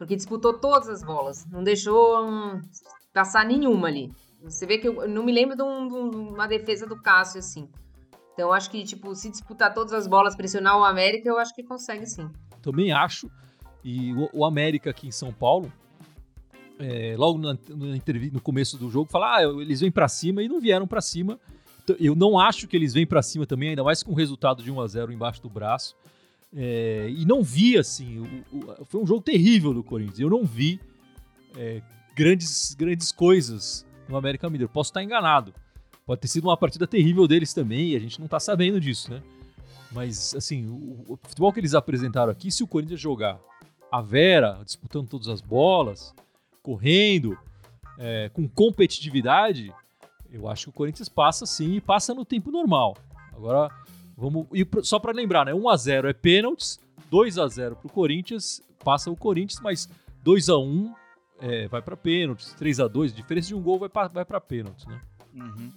Porque 0.00 0.16
disputou 0.16 0.54
todas 0.54 0.88
as 0.88 1.04
bolas, 1.04 1.44
não 1.52 1.62
deixou 1.62 2.26
um, 2.26 2.58
passar 3.12 3.44
nenhuma 3.44 3.88
ali. 3.88 4.10
Você 4.42 4.64
vê 4.64 4.78
que 4.78 4.88
eu, 4.88 5.06
não 5.06 5.22
me 5.22 5.30
lembro 5.30 5.54
de, 5.54 5.62
um, 5.62 5.86
de, 5.86 6.16
uma 6.16 6.46
defesa 6.46 6.86
do 6.86 6.96
Cássio 6.96 7.38
assim. 7.38 7.68
Então 8.32 8.50
acho 8.50 8.70
que, 8.70 8.82
tipo, 8.82 9.14
se 9.14 9.28
disputar 9.28 9.74
todas 9.74 9.92
as 9.92 10.06
bolas, 10.06 10.34
pressionar 10.34 10.78
o 10.78 10.84
América, 10.84 11.28
eu 11.28 11.36
acho 11.36 11.54
que 11.54 11.62
consegue 11.62 12.06
sim. 12.06 12.30
Também 12.62 12.90
acho. 12.90 13.30
E 13.84 14.14
o, 14.14 14.30
o 14.32 14.44
América 14.46 14.88
aqui 14.88 15.06
em 15.06 15.12
São 15.12 15.34
Paulo, 15.34 15.70
é, 16.78 17.14
logo 17.18 17.38
no 17.38 18.40
começo 18.40 18.78
do 18.78 18.90
jogo, 18.90 19.10
fala, 19.10 19.36
ah, 19.36 19.42
eles 19.60 19.82
vêm 19.82 19.92
para 19.92 20.08
cima 20.08 20.42
e 20.42 20.48
não 20.48 20.62
vieram 20.62 20.86
para 20.86 21.02
cima. 21.02 21.38
Então, 21.84 21.94
eu 22.00 22.16
não 22.16 22.38
acho 22.38 22.66
que 22.66 22.74
eles 22.74 22.94
vêm 22.94 23.06
para 23.06 23.20
cima 23.20 23.44
também, 23.44 23.68
ainda 23.68 23.84
mais 23.84 24.02
com 24.02 24.12
o 24.12 24.14
resultado 24.14 24.62
de 24.62 24.70
1 24.70 24.80
a 24.80 24.86
0 24.86 25.12
embaixo 25.12 25.42
do 25.42 25.50
braço. 25.50 25.94
É, 26.54 27.08
e 27.08 27.24
não 27.24 27.42
vi, 27.42 27.78
assim, 27.78 28.18
o, 28.18 28.56
o, 28.56 28.84
foi 28.84 29.02
um 29.02 29.06
jogo 29.06 29.22
terrível 29.22 29.72
do 29.72 29.82
Corinthians. 29.82 30.18
Eu 30.18 30.30
não 30.30 30.44
vi 30.44 30.80
é, 31.56 31.80
grandes, 32.14 32.74
grandes 32.74 33.12
coisas 33.12 33.86
no 34.08 34.16
América 34.16 34.48
Mineiro. 34.50 34.72
Posso 34.72 34.90
estar 34.90 35.02
enganado. 35.02 35.54
Pode 36.04 36.20
ter 36.20 36.28
sido 36.28 36.44
uma 36.48 36.56
partida 36.56 36.86
terrível 36.86 37.28
deles 37.28 37.54
também 37.54 37.90
e 37.90 37.96
a 37.96 38.00
gente 38.00 38.20
não 38.20 38.26
tá 38.26 38.40
sabendo 38.40 38.80
disso, 38.80 39.10
né? 39.10 39.22
Mas, 39.92 40.34
assim, 40.34 40.66
o, 40.66 41.14
o 41.14 41.18
futebol 41.22 41.52
que 41.52 41.60
eles 41.60 41.74
apresentaram 41.74 42.30
aqui, 42.30 42.50
se 42.50 42.62
o 42.62 42.66
Corinthians 42.66 43.00
jogar 43.00 43.40
a 43.90 44.00
Vera, 44.00 44.60
disputando 44.64 45.08
todas 45.08 45.28
as 45.28 45.40
bolas, 45.40 46.14
correndo, 46.62 47.36
é, 47.98 48.28
com 48.32 48.48
competitividade, 48.48 49.72
eu 50.30 50.48
acho 50.48 50.64
que 50.64 50.70
o 50.70 50.72
Corinthians 50.72 51.08
passa 51.08 51.44
sim 51.44 51.74
e 51.74 51.80
passa 51.80 52.14
no 52.14 52.24
tempo 52.24 52.50
normal. 52.50 52.96
Agora, 53.32 53.70
vamos. 54.20 54.46
E 54.52 54.66
só 54.82 54.98
para 54.98 55.12
lembrar, 55.12 55.46
né? 55.46 55.52
1x0 55.52 56.04
é 56.04 56.12
pênaltis, 56.12 56.78
2x0 57.10 57.76
pro 57.76 57.88
Corinthians, 57.88 58.62
passa 58.84 59.10
o 59.10 59.16
Corinthians, 59.16 59.60
mas 59.60 59.88
2x1 60.24 60.92
é, 61.40 61.66
vai 61.68 61.80
para 61.80 61.96
pênaltis, 61.96 62.54
3x2, 62.60 63.12
diferença 63.12 63.48
de 63.48 63.54
um 63.54 63.62
gol 63.62 63.78
vai 63.78 63.88
para 63.88 64.40
pênaltis, 64.40 64.86
né? 64.86 65.00
Uhum. 65.34 65.72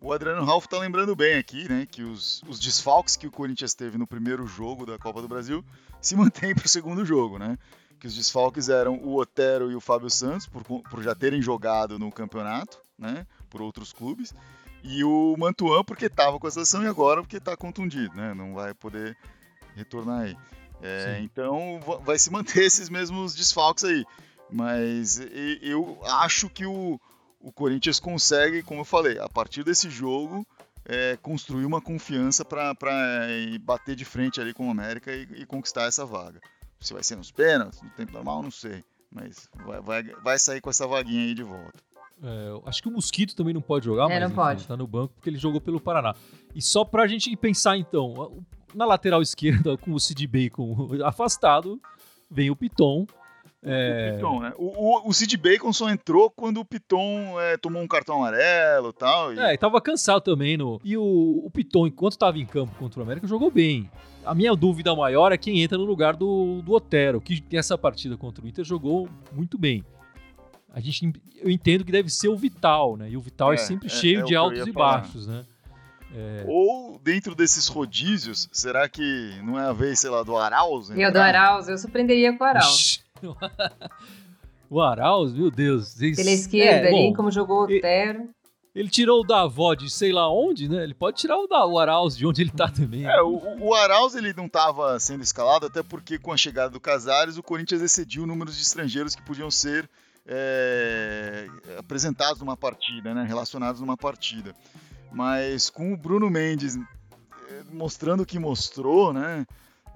O 0.00 0.12
Adriano 0.12 0.44
Ralph 0.44 0.66
tá 0.66 0.78
lembrando 0.78 1.16
bem 1.16 1.38
aqui, 1.38 1.66
né, 1.66 1.86
que 1.90 2.02
os, 2.02 2.42
os 2.46 2.60
desfalques 2.60 3.16
que 3.16 3.26
o 3.26 3.30
Corinthians 3.30 3.72
teve 3.72 3.96
no 3.96 4.06
primeiro 4.06 4.46
jogo 4.46 4.84
da 4.84 4.98
Copa 4.98 5.22
do 5.22 5.28
Brasil 5.28 5.64
se 5.98 6.14
mantêm 6.16 6.54
para 6.54 6.66
o 6.66 6.68
segundo 6.68 7.06
jogo, 7.06 7.38
né? 7.38 7.56
Que 7.98 8.06
os 8.06 8.14
desfalques 8.14 8.68
eram 8.68 8.96
o 8.96 9.18
Otero 9.18 9.70
e 9.70 9.74
o 9.74 9.80
Fábio 9.80 10.10
Santos, 10.10 10.46
por, 10.46 10.62
por 10.62 11.02
já 11.02 11.14
terem 11.14 11.40
jogado 11.40 11.98
no 11.98 12.12
campeonato, 12.12 12.78
né, 12.98 13.26
por 13.48 13.62
outros 13.62 13.92
clubes, 13.92 14.34
e 14.84 15.02
o 15.02 15.34
Mantuan 15.38 15.82
porque 15.82 16.06
estava 16.06 16.38
com 16.38 16.46
a 16.46 16.50
seleção 16.50 16.84
e 16.84 16.86
agora 16.86 17.22
porque 17.22 17.38
está 17.38 17.56
contundido, 17.56 18.14
né? 18.14 18.34
Não 18.34 18.52
vai 18.54 18.74
poder 18.74 19.16
retornar 19.74 20.20
aí. 20.20 20.36
É, 20.82 21.18
então 21.22 21.80
vai 22.04 22.18
se 22.18 22.30
manter 22.30 22.62
esses 22.64 22.90
mesmos 22.90 23.34
desfalques 23.34 23.84
aí. 23.84 24.04
Mas 24.52 25.18
eu 25.62 25.98
acho 26.04 26.50
que 26.50 26.66
o, 26.66 27.00
o 27.40 27.50
Corinthians 27.50 27.98
consegue, 27.98 28.62
como 28.62 28.82
eu 28.82 28.84
falei, 28.84 29.18
a 29.18 29.28
partir 29.28 29.64
desse 29.64 29.88
jogo, 29.88 30.46
é, 30.84 31.16
construir 31.16 31.64
uma 31.64 31.80
confiança 31.80 32.44
para 32.44 32.76
é, 33.26 33.58
bater 33.58 33.96
de 33.96 34.04
frente 34.04 34.38
ali 34.38 34.52
com 34.52 34.68
o 34.68 34.70
América 34.70 35.10
e, 35.10 35.22
e, 35.34 35.46
conquistar 35.46 35.84
essa 35.84 36.04
vaga. 36.04 36.40
Se 36.78 36.92
vai 36.92 37.02
ser 37.02 37.16
nos 37.16 37.30
pênaltis, 37.30 37.80
no 37.80 37.88
tempo 37.90 38.12
normal, 38.12 38.42
não 38.42 38.50
sei. 38.50 38.84
Mas 39.10 39.48
vai, 39.64 39.80
vai, 39.80 40.02
vai 40.22 40.38
sair 40.38 40.60
com 40.60 40.68
essa 40.68 40.86
vaguinha 40.86 41.22
aí 41.22 41.34
de 41.34 41.42
volta. 41.42 41.82
É, 42.22 42.60
acho 42.66 42.82
que 42.82 42.88
o 42.88 42.92
Mosquito 42.92 43.34
também 43.34 43.52
não 43.52 43.60
pode 43.60 43.84
jogar, 43.84 44.10
é, 44.10 44.20
mas 44.20 44.28
não 44.28 44.34
pode. 44.34 44.66
tá 44.66 44.76
no 44.76 44.86
banco 44.86 45.14
porque 45.14 45.28
ele 45.28 45.38
jogou 45.38 45.60
pelo 45.60 45.80
Paraná. 45.80 46.14
E 46.54 46.62
só 46.62 46.84
pra 46.84 47.06
gente 47.06 47.34
pensar 47.36 47.76
então, 47.76 48.44
na 48.74 48.84
lateral 48.84 49.20
esquerda 49.20 49.76
com 49.78 49.92
o 49.92 50.00
Sid 50.00 50.26
Bacon 50.26 50.88
afastado, 51.04 51.80
vem 52.30 52.50
o 52.50 52.56
Piton 52.56 53.06
é... 53.66 54.10
O, 54.10 54.14
Piton, 54.16 54.40
né? 54.40 54.52
o, 54.58 54.64
o, 54.64 55.08
o 55.08 55.14
Sid 55.14 55.36
Bacon 55.38 55.72
só 55.72 55.88
entrou 55.88 56.30
quando 56.30 56.60
o 56.60 56.64
Piton 56.64 57.40
é, 57.40 57.56
tomou 57.56 57.82
um 57.82 57.88
cartão 57.88 58.16
amarelo 58.16 58.92
tal, 58.92 59.32
e 59.32 59.36
tal. 59.36 59.44
É, 59.46 59.54
e 59.54 59.58
tava 59.58 59.80
cansado 59.80 60.20
também. 60.20 60.56
No... 60.56 60.78
E 60.84 60.96
o, 60.98 61.42
o 61.44 61.50
Piton, 61.50 61.86
enquanto 61.86 62.18
tava 62.18 62.38
em 62.38 62.44
campo 62.44 62.74
contra 62.78 63.00
o 63.00 63.02
América, 63.02 63.26
jogou 63.26 63.50
bem. 63.50 63.90
A 64.24 64.34
minha 64.34 64.54
dúvida 64.54 64.94
maior 64.94 65.32
é 65.32 65.38
quem 65.38 65.62
entra 65.62 65.78
no 65.78 65.84
lugar 65.84 66.14
do, 66.14 66.60
do 66.62 66.72
Otero, 66.72 67.20
que 67.20 67.42
nessa 67.50 67.78
partida 67.78 68.16
contra 68.16 68.44
o 68.44 68.48
Inter 68.48 68.64
jogou 68.64 69.08
muito 69.32 69.56
bem. 69.56 69.82
A 70.74 70.80
gente, 70.80 71.12
eu 71.36 71.48
entendo 71.48 71.84
que 71.84 71.92
deve 71.92 72.10
ser 72.10 72.28
o 72.28 72.36
Vital, 72.36 72.96
né? 72.96 73.08
E 73.08 73.16
o 73.16 73.20
Vital 73.20 73.52
é, 73.52 73.54
é 73.54 73.58
sempre 73.58 73.86
é, 73.86 73.90
cheio 73.90 74.20
é 74.20 74.24
de 74.24 74.34
altos 74.34 74.66
e 74.66 74.72
baixos, 74.72 75.28
né? 75.28 75.44
É... 76.12 76.44
Ou 76.48 76.98
dentro 76.98 77.32
desses 77.32 77.68
rodízios, 77.68 78.48
será 78.50 78.88
que 78.88 79.40
não 79.44 79.58
é 79.58 79.66
a 79.66 79.72
vez, 79.72 80.00
sei 80.00 80.10
lá, 80.10 80.24
do 80.24 80.36
Arauz? 80.36 80.90
Eu 80.90 81.12
do 81.12 81.18
Arauz, 81.18 81.68
eu 81.68 81.78
surpreenderia 81.78 82.36
com 82.36 82.42
o 82.42 82.46
Arauz. 82.46 83.04
o 84.68 84.80
Arauz, 84.80 85.32
meu 85.32 85.48
Deus. 85.48 85.94
Pela 85.94 86.30
esquerda 86.30 86.88
é, 86.88 86.88
ali, 86.88 86.90
bom, 86.90 87.14
como 87.14 87.30
jogou 87.30 87.60
o 87.60 87.64
Otero. 87.64 88.28
Ele 88.74 88.88
tirou 88.88 89.20
o 89.20 89.24
Davó 89.24 89.74
de 89.74 89.88
sei 89.88 90.12
lá 90.12 90.28
onde, 90.28 90.68
né? 90.68 90.82
Ele 90.82 90.94
pode 90.94 91.18
tirar 91.18 91.38
o, 91.38 91.46
da, 91.46 91.64
o 91.64 91.78
Arauz 91.78 92.16
de 92.16 92.26
onde 92.26 92.42
ele 92.42 92.50
tá 92.50 92.66
também. 92.66 93.02
Né? 93.02 93.12
É, 93.12 93.22
o, 93.22 93.40
o 93.60 93.74
Arauz 93.74 94.16
ele 94.16 94.34
não 94.34 94.46
estava 94.46 94.98
sendo 94.98 95.22
escalado, 95.22 95.66
até 95.66 95.84
porque 95.84 96.18
com 96.18 96.32
a 96.32 96.36
chegada 96.36 96.70
do 96.70 96.80
Casares, 96.80 97.36
o 97.36 97.42
Corinthians 97.44 97.80
excediu 97.80 98.24
o 98.24 98.26
número 98.26 98.50
de 98.50 98.60
estrangeiros 98.60 99.14
que 99.14 99.22
podiam 99.22 99.48
ser 99.48 99.88
é, 100.26 101.46
apresentados 101.78 102.40
numa 102.40 102.56
partida, 102.56 103.14
né? 103.14 103.24
Relacionados 103.24 103.80
numa 103.80 103.96
partida. 103.96 104.54
Mas 105.12 105.70
com 105.70 105.92
o 105.92 105.96
Bruno 105.96 106.30
Mendes 106.30 106.76
é, 106.76 107.62
mostrando 107.72 108.22
o 108.22 108.26
que 108.26 108.38
mostrou, 108.38 109.12
né? 109.12 109.46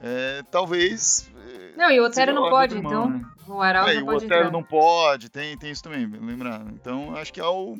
É, 0.01 0.43
talvez. 0.51 1.31
É, 1.37 1.77
não, 1.77 1.91
e 1.91 2.01
o 2.01 2.05
Otero 2.05 2.33
não 2.33 2.51
pode, 2.51 2.77
então. 2.77 3.11
Né? 3.11 3.25
O 3.47 3.61
Arauz 3.61 3.97
é, 3.97 4.01
não 4.01 4.07
pode. 4.07 4.15
O 4.15 4.27
Otero 4.27 4.41
entrar. 4.41 4.53
não 4.53 4.63
pode, 4.63 5.29
tem, 5.29 5.57
tem 5.57 5.71
isso 5.71 5.83
também, 5.83 6.07
lembrar. 6.07 6.63
Então, 6.73 7.17
acho 7.17 7.33
que 7.33 7.41
é 7.41 7.47
o, 7.47 7.77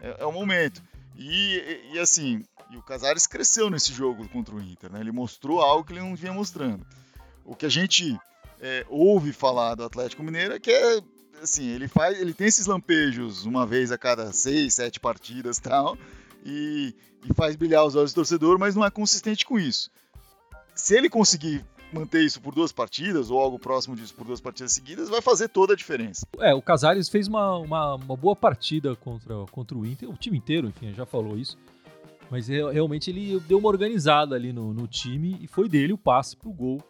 é, 0.00 0.16
é 0.20 0.26
o 0.26 0.32
momento. 0.32 0.82
E, 1.16 1.90
e, 1.92 1.98
assim, 1.98 2.44
e 2.70 2.76
o 2.76 2.82
Casares 2.82 3.26
cresceu 3.26 3.70
nesse 3.70 3.92
jogo 3.92 4.28
contra 4.28 4.54
o 4.54 4.60
Inter, 4.60 4.90
né? 4.90 5.00
Ele 5.00 5.12
mostrou 5.12 5.60
algo 5.60 5.84
que 5.84 5.92
ele 5.92 6.00
não 6.00 6.16
vinha 6.16 6.32
mostrando. 6.32 6.86
O 7.44 7.54
que 7.54 7.66
a 7.66 7.68
gente 7.68 8.18
é, 8.60 8.84
ouve 8.88 9.32
falar 9.32 9.74
do 9.74 9.84
Atlético 9.84 10.22
Mineiro 10.22 10.54
é 10.54 10.60
que 10.60 10.70
é, 10.70 11.00
assim, 11.42 11.68
ele 11.68 11.88
faz, 11.88 12.20
ele 12.20 12.32
tem 12.32 12.46
esses 12.46 12.66
lampejos 12.66 13.44
uma 13.44 13.66
vez 13.66 13.90
a 13.90 13.98
cada 13.98 14.32
seis, 14.32 14.74
sete 14.74 15.00
partidas 15.00 15.58
tal, 15.60 15.98
e, 16.44 16.94
e 17.24 17.34
faz 17.34 17.56
brilhar 17.56 17.84
os 17.84 17.94
olhos 17.94 18.12
do 18.12 18.16
torcedor, 18.16 18.58
mas 18.58 18.74
não 18.74 18.84
é 18.84 18.90
consistente 18.90 19.44
com 19.44 19.58
isso. 19.58 19.90
Se 20.74 20.96
ele 20.96 21.10
conseguir 21.10 21.64
manter 21.92 22.24
isso 22.24 22.40
por 22.40 22.54
duas 22.54 22.72
partidas, 22.72 23.30
ou 23.30 23.38
algo 23.38 23.58
próximo 23.58 23.94
disso 23.94 24.14
por 24.14 24.26
duas 24.26 24.40
partidas 24.40 24.72
seguidas, 24.72 25.10
vai 25.10 25.20
fazer 25.20 25.48
toda 25.48 25.74
a 25.74 25.76
diferença. 25.76 26.26
É, 26.38 26.54
o 26.54 26.62
Casares 26.62 27.08
fez 27.08 27.28
uma, 27.28 27.58
uma, 27.58 27.94
uma 27.96 28.16
boa 28.16 28.34
partida 28.34 28.96
contra, 28.96 29.34
contra 29.50 29.76
o 29.76 29.84
Inter, 29.84 30.08
o 30.08 30.16
time 30.16 30.38
inteiro, 30.38 30.68
enfim, 30.68 30.94
já 30.94 31.04
falou 31.04 31.36
isso. 31.36 31.58
Mas 32.30 32.48
realmente 32.48 33.10
ele 33.10 33.38
deu 33.40 33.58
uma 33.58 33.68
organizada 33.68 34.34
ali 34.34 34.54
no, 34.54 34.72
no 34.72 34.88
time 34.88 35.36
e 35.42 35.46
foi 35.46 35.68
dele 35.68 35.92
o 35.92 35.98
passe 35.98 36.34
pro 36.34 36.50
gol 36.50 36.82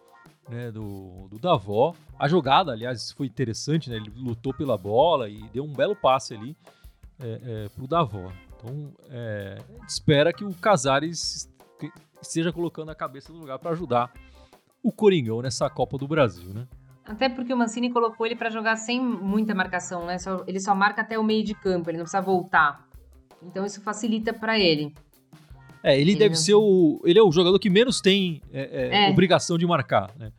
né, 0.49 0.71
do, 0.71 1.29
do 1.29 1.39
Davó. 1.39 1.95
A 2.19 2.29
jogada, 2.29 2.73
aliás, 2.73 3.13
foi 3.13 3.27
interessante, 3.27 3.91
né? 3.91 3.97
Ele 3.97 4.13
lutou 4.17 4.53
pela 4.55 4.77
bola 4.77 5.29
e 5.29 5.43
deu 5.51 5.65
um 5.65 5.73
belo 5.73 5.97
passe 5.97 6.35
ali 6.35 6.57
é, 7.21 7.41
é, 7.45 7.69
pro 7.71 7.87
Davó. 7.87 8.31
Então, 8.57 8.93
é, 9.11 9.59
espera 9.87 10.33
que 10.33 10.45
o 10.45 10.55
Casares 10.55 11.49
esteja 12.21 12.53
colocando 12.53 12.91
a 12.91 12.95
cabeça 12.95 13.33
no 13.33 13.41
lugar 13.41 13.59
para 13.59 13.73
ajudar 13.73 14.13
o 14.83 14.93
Coringão 14.93 15.43
nessa 15.43 15.69
Copa 15.69 15.99
do 15.99 16.07
Brasil, 16.07 16.53
né? 16.53 16.67
Até 17.05 17.29
porque 17.29 17.53
o 17.53 17.57
Mancini 17.57 17.91
colocou 17.91 18.25
ele 18.25 18.37
para 18.37 18.51
jogar 18.51 18.77
sem 18.77 19.01
muita 19.01 19.55
marcação, 19.55 20.07
né? 20.07 20.19
Só, 20.19 20.45
ele 20.47 20.61
só 20.61 20.75
marca 20.75 21.03
até 21.03 21.19
o 21.19 21.25
meio 21.25 21.45
de 21.45 21.55
campo, 21.55 21.91
ele 21.91 21.99
não 21.99 22.05
precisa 22.05 22.23
voltar. 22.23 22.87
Então 23.43 23.67
isso 23.67 23.81
facilita 23.81 24.33
para 24.33 24.59
ele. 24.59 24.95
É, 25.83 25.99
ele, 25.99 26.13
ele 26.13 26.19
deve 26.19 26.35
não... 26.35 26.43
ser 26.43 26.55
o. 26.55 27.01
Ele 27.05 27.19
é 27.19 27.23
o 27.23 27.33
jogador 27.33 27.59
que 27.59 27.69
menos 27.69 28.01
tem 28.01 28.41
é, 28.53 28.61
é, 28.93 29.07
é. 29.07 29.11
obrigação 29.11 29.59
de 29.59 29.67
marcar, 29.67 30.11
né? 30.17 30.33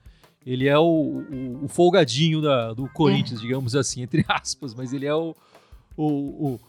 Ele 0.45 0.67
é 0.67 0.77
o, 0.77 0.83
o, 0.83 1.65
o 1.65 1.67
folgadinho 1.67 2.41
da, 2.41 2.73
do 2.73 2.87
Corinthians, 2.89 3.39
é. 3.39 3.41
digamos 3.41 3.75
assim, 3.75 4.01
entre 4.01 4.25
aspas, 4.29 4.73
mas 4.73 4.93
ele 4.93 5.05
é 5.05 5.15
o. 5.15 5.35
o, 5.97 6.59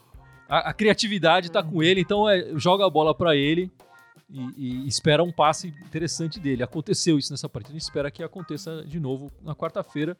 a, 0.47 0.69
a, 0.69 0.73
criatividade 0.73 1.49
tá 1.49 1.63
com 1.63 1.81
ele, 1.81 2.01
então 2.01 2.29
é, 2.29 2.51
joga 2.55 2.85
a 2.85 2.89
bola 2.89 3.15
para 3.15 3.35
ele 3.35 3.71
e, 4.29 4.85
e, 4.85 4.87
espera 4.87 5.23
um 5.23 5.31
passe 5.31 5.67
interessante 5.85 6.39
dele. 6.39 6.63
Aconteceu 6.63 7.17
isso 7.17 7.31
nessa 7.31 7.49
partida, 7.49 7.73
a 7.73 7.79
gente 7.79 7.83
espera 7.83 8.11
que 8.11 8.23
aconteça 8.23 8.83
de 8.85 8.99
novo 8.99 9.31
na 9.41 9.55
quarta-feira. 9.55 10.17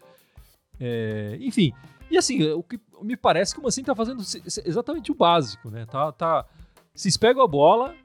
Enfim, 1.39 1.71
e 2.09 2.17
assim, 2.17 2.43
o 2.51 2.61
que 2.61 2.79
me 3.01 3.15
parece 3.15 3.53
que 3.53 3.59
o 3.59 3.63
Mancini 3.63 3.85
tá 3.85 3.95
fazendo 3.95 4.21
exatamente 4.65 5.11
o 5.11 5.15
básico, 5.15 5.69
né? 5.69 5.85
Tá, 5.85 6.11
tá, 6.11 6.45
se 6.93 7.17
pega 7.17 7.43
a 7.43 7.47
bola, 7.47 7.95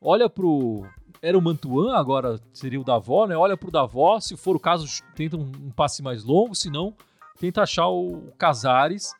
olha 0.00 0.28
pro. 0.28 0.86
Era 1.22 1.36
o 1.36 1.42
Mantuan, 1.42 1.94
agora 1.94 2.40
seria 2.52 2.80
o 2.80 2.84
Davó, 2.84 3.26
né? 3.26 3.36
Olha 3.36 3.56
pro 3.56 3.70
Davó, 3.70 4.18
se 4.20 4.36
for 4.36 4.56
o 4.56 4.60
caso, 4.60 4.86
tenta 5.14 5.36
um, 5.36 5.70
passe 5.70 6.02
mais 6.02 6.24
longo, 6.24 6.54
se 6.54 6.70
não, 6.70 6.94
tenta 7.38 7.62
achar 7.62 7.88
o 7.88 8.32
Casares, 8.38 9.12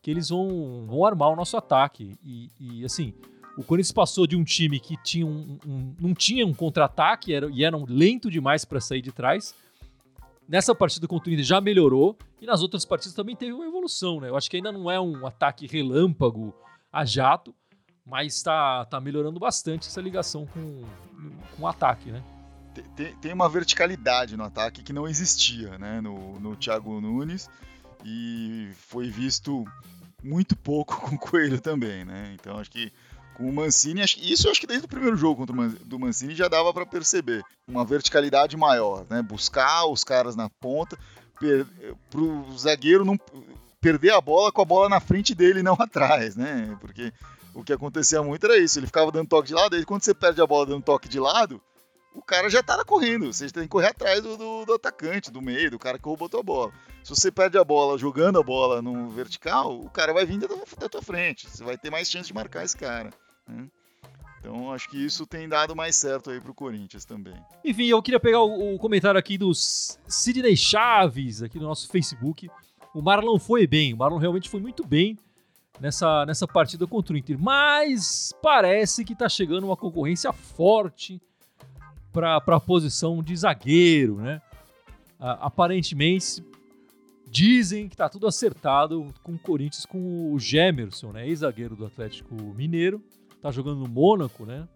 que 0.00 0.08
eles 0.08 0.28
vão, 0.28 0.84
vão 0.86 1.04
armar 1.04 1.30
o 1.30 1.36
nosso 1.36 1.56
ataque. 1.56 2.16
E, 2.24 2.48
e 2.60 2.84
assim, 2.84 3.12
o 3.56 3.64
Corinthians 3.64 3.90
passou 3.90 4.24
de 4.24 4.36
um 4.36 4.44
time 4.44 4.78
que 4.78 4.96
tinha 5.02 5.26
um, 5.26 5.58
um 5.66 5.94
não 5.98 6.14
tinha 6.14 6.46
um 6.46 6.54
contra-ataque 6.54 7.34
era, 7.34 7.50
e 7.50 7.64
eram 7.64 7.84
lento 7.88 8.30
demais 8.30 8.64
para 8.64 8.80
sair 8.80 9.02
de 9.02 9.10
trás. 9.10 9.52
Nessa 10.48 10.72
partida 10.76 11.08
contra 11.08 11.28
o 11.28 11.32
Inter 11.32 11.44
já 11.44 11.60
melhorou 11.60 12.16
e 12.40 12.46
nas 12.46 12.62
outras 12.62 12.84
partidas 12.84 13.14
também 13.14 13.34
teve 13.34 13.52
uma 13.52 13.66
evolução, 13.66 14.20
né? 14.20 14.28
Eu 14.28 14.36
acho 14.36 14.48
que 14.48 14.56
ainda 14.56 14.70
não 14.70 14.88
é 14.88 15.00
um 15.00 15.26
ataque 15.26 15.66
relâmpago 15.66 16.54
a 16.92 17.04
jato, 17.04 17.52
mas 18.08 18.34
está 18.34 18.84
tá 18.86 19.00
melhorando 19.00 19.38
bastante 19.38 19.86
essa 19.86 20.00
ligação 20.00 20.46
com, 20.46 20.82
com 21.54 21.62
o 21.62 21.66
ataque, 21.66 22.10
né? 22.10 22.22
Tem, 22.96 23.14
tem 23.16 23.32
uma 23.32 23.48
verticalidade 23.48 24.36
no 24.36 24.44
ataque 24.44 24.82
que 24.82 24.92
não 24.92 25.06
existia 25.06 25.76
né, 25.78 26.00
no, 26.00 26.38
no 26.38 26.56
Thiago 26.56 27.00
Nunes 27.00 27.50
e 28.04 28.70
foi 28.74 29.10
visto 29.10 29.64
muito 30.22 30.56
pouco 30.56 31.00
com 31.02 31.16
o 31.16 31.18
Coelho 31.18 31.60
também, 31.60 32.04
né? 32.04 32.34
Então 32.34 32.58
acho 32.58 32.70
que 32.70 32.92
com 33.34 33.48
o 33.48 33.52
Mancini, 33.52 34.02
isso 34.02 34.48
acho 34.50 34.60
que 34.60 34.66
desde 34.66 34.86
o 34.86 34.88
primeiro 34.88 35.16
jogo 35.16 35.46
contra 35.46 35.54
o 35.54 35.70
do 35.84 35.98
Mancini 35.98 36.34
já 36.34 36.48
dava 36.48 36.74
para 36.74 36.84
perceber 36.84 37.44
uma 37.68 37.84
verticalidade 37.84 38.56
maior, 38.56 39.06
né? 39.08 39.22
Buscar 39.22 39.86
os 39.86 40.02
caras 40.02 40.34
na 40.34 40.48
ponta, 40.48 40.98
para 42.10 42.20
o 42.20 42.58
zagueiro 42.58 43.04
não 43.04 43.18
perder 43.80 44.10
a 44.10 44.20
bola 44.20 44.50
com 44.50 44.60
a 44.60 44.64
bola 44.64 44.88
na 44.88 44.98
frente 44.98 45.34
dele 45.34 45.60
e 45.60 45.62
não 45.62 45.74
atrás, 45.78 46.34
né? 46.34 46.76
Porque 46.80 47.12
o 47.58 47.64
que 47.64 47.72
acontecia 47.72 48.22
muito 48.22 48.46
era 48.46 48.56
isso, 48.56 48.78
ele 48.78 48.86
ficava 48.86 49.10
dando 49.10 49.28
toque 49.28 49.48
de 49.48 49.54
lado, 49.54 49.74
aí 49.74 49.84
quando 49.84 50.02
você 50.02 50.14
perde 50.14 50.40
a 50.40 50.46
bola 50.46 50.66
dando 50.66 50.84
toque 50.84 51.08
de 51.08 51.18
lado, 51.18 51.60
o 52.14 52.22
cara 52.22 52.48
já 52.48 52.62
tá 52.62 52.84
correndo. 52.84 53.32
Você 53.32 53.50
tem 53.50 53.64
que 53.64 53.68
correr 53.68 53.88
atrás 53.88 54.22
do, 54.22 54.36
do, 54.36 54.64
do, 54.64 54.74
atacante, 54.74 55.30
do 55.30 55.42
meio, 55.42 55.70
do 55.70 55.78
cara 55.78 55.98
que 55.98 56.04
roubou 56.04 56.26
a 56.26 56.28
tua 56.28 56.42
bola. 56.42 56.72
Se 57.02 57.10
você 57.10 57.32
perde 57.32 57.58
a 57.58 57.64
bola 57.64 57.98
jogando 57.98 58.38
a 58.38 58.42
bola 58.44 58.80
no 58.80 59.10
vertical, 59.10 59.80
o 59.80 59.90
cara 59.90 60.12
vai 60.12 60.24
vir 60.24 60.38
da, 60.38 60.46
da 60.78 60.88
tua 60.88 61.02
frente. 61.02 61.50
Você 61.50 61.64
vai 61.64 61.76
ter 61.76 61.90
mais 61.90 62.08
chance 62.08 62.28
de 62.28 62.34
marcar 62.34 62.64
esse 62.64 62.76
cara. 62.76 63.10
Né? 63.46 63.66
Então 64.38 64.72
acho 64.72 64.88
que 64.88 65.04
isso 65.04 65.26
tem 65.26 65.48
dado 65.48 65.74
mais 65.74 65.96
certo 65.96 66.30
aí 66.30 66.40
pro 66.40 66.54
Corinthians 66.54 67.04
também. 67.04 67.36
Enfim, 67.64 67.86
eu 67.86 68.00
queria 68.00 68.20
pegar 68.20 68.40
o, 68.40 68.74
o 68.74 68.78
comentário 68.78 69.18
aqui 69.18 69.36
do 69.36 69.52
Sidney 69.52 70.56
Chaves, 70.56 71.42
aqui 71.42 71.58
no 71.58 71.66
nosso 71.66 71.88
Facebook. 71.88 72.48
O 72.94 73.02
Marlon 73.02 73.38
foi 73.38 73.66
bem, 73.66 73.94
o 73.94 73.96
Marlon 73.96 74.18
realmente 74.18 74.48
foi 74.48 74.60
muito 74.60 74.86
bem 74.86 75.18
nessa, 75.80 76.24
nessa 76.26 76.46
partida 76.46 76.86
contra 76.86 77.14
o 77.14 77.16
Inter, 77.16 77.38
mas 77.38 78.32
parece 78.42 79.04
que 79.04 79.14
tá 79.14 79.28
chegando 79.28 79.64
uma 79.64 79.76
concorrência 79.76 80.32
forte 80.32 81.20
para 82.12 82.36
a 82.36 82.60
posição 82.60 83.22
de 83.22 83.36
zagueiro, 83.36 84.16
né? 84.16 84.40
aparentemente 85.18 86.44
dizem 87.30 87.88
que 87.88 87.96
tá 87.96 88.08
tudo 88.08 88.26
acertado 88.26 89.12
com 89.22 89.32
o 89.32 89.38
Corinthians 89.38 89.84
com 89.84 90.32
o 90.32 90.38
Gemerson, 90.38 91.12
né? 91.12 91.26
Ex-zagueiro 91.26 91.76
do 91.76 91.86
Atlético 91.86 92.34
Mineiro 92.34 93.02
tá 93.40 93.50
jogando 93.50 93.80
no 93.80 93.88
Mônaco, 93.88 94.44
né? 94.44 94.66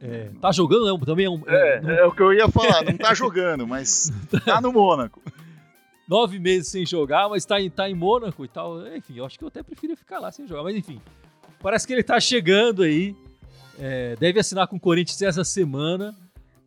É, 0.00 0.30
tá 0.40 0.50
jogando, 0.50 1.04
também 1.04 1.26
é 1.26 1.30
um. 1.30 1.42
É, 1.46 1.80
é, 1.84 2.00
é, 2.00 2.06
o 2.06 2.12
que 2.12 2.22
eu 2.22 2.32
ia 2.32 2.48
falar, 2.48 2.82
não 2.84 2.96
tá 2.96 3.12
jogando, 3.12 3.66
mas 3.66 4.10
tá 4.46 4.60
no 4.60 4.72
Mônaco. 4.72 5.20
Nove 6.10 6.40
meses 6.40 6.66
sem 6.66 6.84
jogar, 6.84 7.28
mas 7.28 7.44
tá 7.44 7.60
em, 7.60 7.70
tá 7.70 7.88
em 7.88 7.94
Mônaco 7.94 8.44
e 8.44 8.48
tal. 8.48 8.84
Enfim, 8.96 9.18
eu 9.18 9.24
acho 9.24 9.38
que 9.38 9.44
eu 9.44 9.48
até 9.48 9.62
preferia 9.62 9.96
ficar 9.96 10.18
lá 10.18 10.32
sem 10.32 10.44
jogar, 10.44 10.64
mas 10.64 10.74
enfim. 10.74 11.00
Parece 11.62 11.86
que 11.86 11.92
ele 11.92 12.02
tá 12.02 12.18
chegando 12.18 12.82
aí. 12.82 13.14
É, 13.78 14.16
deve 14.16 14.40
assinar 14.40 14.66
com 14.66 14.74
o 14.74 14.80
Corinthians 14.80 15.22
essa 15.22 15.44
semana. 15.44 16.12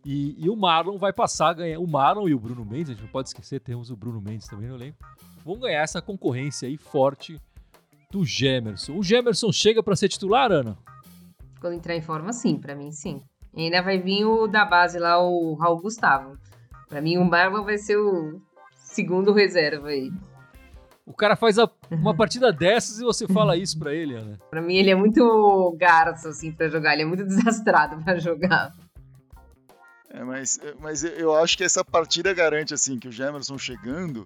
E, 0.05 0.41
e, 0.41 0.49
o 0.49 0.55
Marlon 0.55 0.97
vai 0.97 1.11
passar 1.11 1.49
a 1.49 1.53
ganhar. 1.55 1.79
O 1.79 1.85
Marlon 1.85 2.29
e 2.29 2.33
o 2.33 2.39
Bruno 2.39 2.63
Mendes, 2.63 2.91
a 2.91 2.93
gente 2.93 3.01
não 3.01 3.09
pode 3.09 3.27
esquecer, 3.27 3.59
temos 3.59 3.91
o 3.91 3.97
Bruno 3.97 4.21
Mendes 4.21 4.47
também 4.47 4.69
no 4.69 4.75
elenco. 4.75 4.97
Vão 5.43 5.59
ganhar 5.59 5.81
essa 5.81 6.01
concorrência 6.01 6.69
aí 6.69 6.77
forte 6.77 7.37
do 8.09 8.23
Gemerson. 8.23 8.97
O 8.97 9.03
Gemerson 9.03 9.51
chega 9.51 9.83
para 9.83 9.97
ser 9.97 10.07
titular, 10.07 10.53
Ana? 10.53 10.77
Quando 11.59 11.73
entrar 11.73 11.97
em 11.97 12.01
forma, 12.01 12.31
sim, 12.31 12.57
para 12.57 12.75
mim 12.75 12.93
sim. 12.93 13.21
E 13.53 13.63
ainda 13.63 13.81
vai 13.81 13.99
vir 13.99 14.23
o 14.23 14.47
da 14.47 14.63
base 14.63 14.97
lá, 14.97 15.21
o 15.21 15.53
Raul 15.55 15.81
Gustavo. 15.81 16.37
Para 16.87 17.01
mim, 17.01 17.17
o 17.17 17.25
Marlon 17.25 17.65
vai 17.65 17.77
ser 17.77 17.97
o 17.97 18.41
segundo 18.93 19.33
reserva 19.33 19.89
aí. 19.89 20.11
O 21.05 21.13
cara 21.13 21.35
faz 21.35 21.59
a, 21.59 21.69
uma 21.91 22.15
partida 22.15 22.51
dessas 22.51 22.99
e 22.99 23.03
você 23.03 23.27
fala 23.27 23.57
isso 23.57 23.77
pra 23.77 23.93
ele, 23.93 24.15
Ana. 24.15 24.39
Pra 24.49 24.61
mim, 24.61 24.75
ele 24.75 24.89
é 24.89 24.95
muito 24.95 25.75
garço, 25.77 26.29
assim, 26.29 26.51
pra 26.51 26.69
jogar. 26.69 26.93
Ele 26.93 27.01
é 27.01 27.05
muito 27.05 27.25
desastrado 27.27 28.01
pra 28.03 28.17
jogar. 28.17 28.73
É, 30.09 30.23
mas, 30.23 30.59
mas 30.79 31.03
eu 31.03 31.35
acho 31.35 31.57
que 31.57 31.63
essa 31.63 31.83
partida 31.83 32.33
garante, 32.33 32.73
assim, 32.73 32.97
que 32.97 33.07
o 33.07 33.11
Gemerson 33.11 33.57
chegando, 33.57 34.25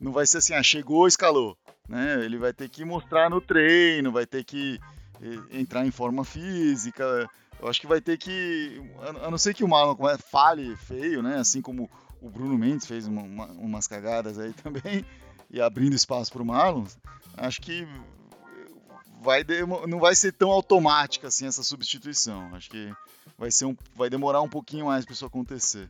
não 0.00 0.12
vai 0.12 0.24
ser 0.24 0.38
assim, 0.38 0.54
ah, 0.54 0.62
chegou, 0.62 1.06
escalou 1.06 1.56
né? 1.88 2.24
Ele 2.24 2.38
vai 2.38 2.52
ter 2.52 2.68
que 2.68 2.84
mostrar 2.84 3.28
no 3.30 3.40
treino, 3.40 4.12
vai 4.12 4.26
ter 4.26 4.44
que 4.44 4.80
eh, 5.22 5.58
entrar 5.58 5.86
em 5.86 5.90
forma 5.90 6.24
física. 6.24 7.28
Eu 7.60 7.68
acho 7.68 7.80
que 7.80 7.86
vai 7.86 8.00
ter 8.00 8.18
que, 8.18 8.82
a 9.22 9.30
não 9.30 9.38
ser 9.38 9.54
que 9.54 9.64
o 9.64 9.68
Marlon 9.68 9.96
fale 10.30 10.76
feio, 10.76 11.22
né? 11.22 11.38
Assim 11.38 11.62
como 11.62 11.90
o 12.24 12.30
Bruno 12.30 12.56
Mendes 12.56 12.86
fez 12.86 13.06
uma, 13.06 13.22
uma, 13.22 13.46
umas 13.52 13.86
cagadas 13.86 14.38
aí 14.38 14.52
também 14.62 15.04
e 15.50 15.60
abrindo 15.60 15.94
espaço 15.94 16.32
para 16.32 16.42
o 16.42 16.46
Marlon. 16.46 16.86
Acho 17.36 17.60
que 17.60 17.86
vai 19.20 19.44
não 19.86 20.00
vai 20.00 20.14
ser 20.14 20.32
tão 20.32 20.50
automática 20.50 21.28
assim 21.28 21.46
essa 21.46 21.62
substituição. 21.62 22.54
Acho 22.54 22.70
que 22.70 22.90
vai 23.36 23.50
ser 23.50 23.66
um, 23.66 23.76
vai 23.94 24.08
demorar 24.08 24.40
um 24.40 24.48
pouquinho 24.48 24.86
mais 24.86 25.04
para 25.04 25.12
isso 25.12 25.26
acontecer. 25.26 25.88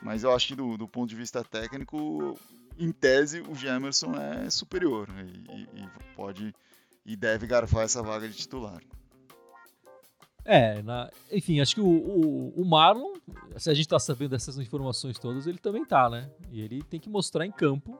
Mas 0.00 0.22
eu 0.22 0.32
acho 0.32 0.46
que 0.48 0.54
do, 0.54 0.76
do 0.76 0.86
ponto 0.86 1.08
de 1.08 1.16
vista 1.16 1.42
técnico 1.42 2.38
em 2.78 2.92
tese, 2.92 3.40
o 3.40 3.54
Gemerson 3.54 4.14
é 4.14 4.48
superior 4.50 5.08
né? 5.08 5.26
e, 5.50 5.62
e, 5.62 5.88
pode 6.14 6.54
e 7.04 7.16
deve 7.16 7.46
garfar 7.46 7.84
essa 7.84 8.02
vaga 8.02 8.28
de 8.28 8.34
titular. 8.34 8.80
É, 10.46 10.80
na, 10.82 11.10
enfim, 11.32 11.60
acho 11.60 11.74
que 11.74 11.80
o, 11.80 11.86
o, 11.86 12.52
o, 12.56 12.64
Marlon, 12.64 13.14
se 13.56 13.68
a 13.68 13.74
gente 13.74 13.88
tá 13.88 13.98
sabendo 13.98 14.30
dessas 14.30 14.56
informações 14.58 15.18
todas, 15.18 15.46
ele 15.46 15.58
também 15.58 15.84
tá, 15.84 16.08
né? 16.08 16.30
E 16.52 16.60
ele 16.60 16.82
tem 16.82 17.00
que 17.00 17.10
mostrar 17.10 17.44
em 17.44 17.50
campo 17.50 17.98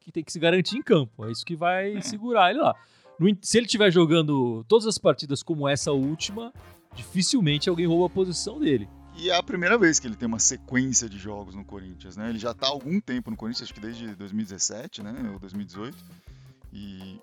que 0.00 0.10
tem 0.10 0.24
que 0.24 0.32
se 0.32 0.40
garantir 0.40 0.76
em 0.76 0.82
campo. 0.82 1.24
É 1.24 1.30
isso 1.30 1.46
que 1.46 1.54
vai 1.54 1.96
é. 1.96 2.00
segurar 2.00 2.50
ele 2.50 2.60
lá. 2.60 2.74
No, 3.18 3.34
se 3.40 3.58
ele 3.58 3.66
estiver 3.66 3.92
jogando 3.92 4.64
todas 4.64 4.86
as 4.86 4.98
partidas 4.98 5.40
como 5.40 5.68
essa 5.68 5.92
última, 5.92 6.52
dificilmente 6.96 7.68
alguém 7.68 7.86
rouba 7.86 8.06
a 8.06 8.10
posição 8.10 8.58
dele. 8.58 8.88
E 9.16 9.30
é 9.30 9.36
a 9.36 9.42
primeira 9.42 9.78
vez 9.78 10.00
que 10.00 10.08
ele 10.08 10.16
tem 10.16 10.26
uma 10.26 10.40
sequência 10.40 11.08
de 11.08 11.16
jogos 11.16 11.54
no 11.54 11.64
Corinthians, 11.64 12.16
né? 12.16 12.28
Ele 12.28 12.38
já 12.38 12.50
está 12.50 12.66
há 12.66 12.70
algum 12.70 13.00
tempo 13.00 13.30
no 13.30 13.36
Corinthians, 13.36 13.62
acho 13.62 13.74
que 13.74 13.80
desde 13.80 14.14
2017, 14.16 15.02
né? 15.02 15.30
Ou 15.32 15.38
2018. 15.38 15.96
E 16.72 17.20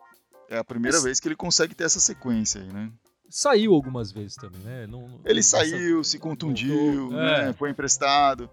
é 0.49 0.57
a 0.57 0.63
primeira 0.63 0.97
Mas... 0.97 1.03
vez 1.03 1.19
que 1.19 1.27
ele 1.27 1.35
consegue 1.35 1.75
ter 1.75 1.83
essa 1.83 1.99
sequência 1.99 2.61
aí, 2.61 2.71
né? 2.71 2.89
Saiu 3.31 3.73
algumas 3.73 4.11
vezes 4.11 4.35
também, 4.35 4.61
né? 4.61 4.85
Não, 4.85 5.19
ele 5.25 5.41
saiu, 5.41 6.03
se 6.03 6.19
contundiu, 6.19 7.09
né? 7.11 7.49
É. 7.49 7.53
foi 7.53 7.71
emprestado. 7.71 8.49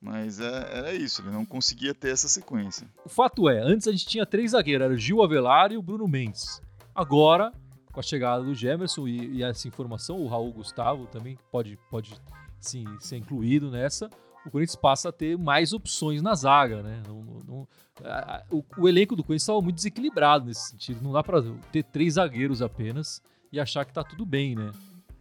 Mas 0.00 0.38
é, 0.38 0.78
era 0.78 0.92
isso, 0.92 1.22
ele 1.22 1.30
não 1.30 1.46
conseguia 1.46 1.94
ter 1.94 2.10
essa 2.10 2.28
sequência. 2.28 2.86
O 3.06 3.08
fato 3.08 3.48
é, 3.48 3.60
antes 3.60 3.88
a 3.88 3.90
gente 3.90 4.06
tinha 4.06 4.26
três 4.26 4.50
zagueiros, 4.50 4.84
era 4.84 4.94
o 4.94 4.98
Gil 4.98 5.22
Avelar 5.22 5.72
e 5.72 5.78
o 5.78 5.82
Bruno 5.82 6.06
Mendes. 6.06 6.60
Agora, 6.94 7.50
com 7.90 8.00
a 8.00 8.02
chegada 8.02 8.44
do 8.44 8.54
Gemerson 8.54 9.08
e, 9.08 9.36
e 9.36 9.42
essa 9.42 9.66
informação, 9.66 10.20
o 10.20 10.26
Raul 10.26 10.52
Gustavo 10.52 11.06
também 11.06 11.38
pode, 11.50 11.78
pode 11.90 12.14
sim, 12.60 12.84
ser 13.00 13.16
incluído 13.16 13.70
nessa, 13.70 14.10
o 14.44 14.50
Corinthians 14.50 14.76
passa 14.76 15.08
a 15.08 15.12
ter 15.12 15.38
mais 15.38 15.72
opções 15.72 16.20
na 16.20 16.34
zaga, 16.34 16.82
né? 16.82 17.02
Não, 17.08 17.22
não, 17.48 17.68
a, 18.04 18.42
o, 18.50 18.62
o, 18.76 18.88
elenco 18.88 19.16
do 19.16 19.22
Corinthians 19.22 19.44
estava 19.44 19.62
muito 19.62 19.76
desequilibrado 19.76 20.44
nesse 20.44 20.70
sentido. 20.70 21.02
Não 21.02 21.12
dá 21.12 21.22
para 21.22 21.42
ter 21.72 21.82
três 21.84 22.14
zagueiros 22.14 22.60
apenas 22.60 23.22
e 23.54 23.60
achar 23.60 23.84
que 23.84 23.92
tá 23.92 24.02
tudo 24.02 24.26
bem, 24.26 24.56
né? 24.56 24.72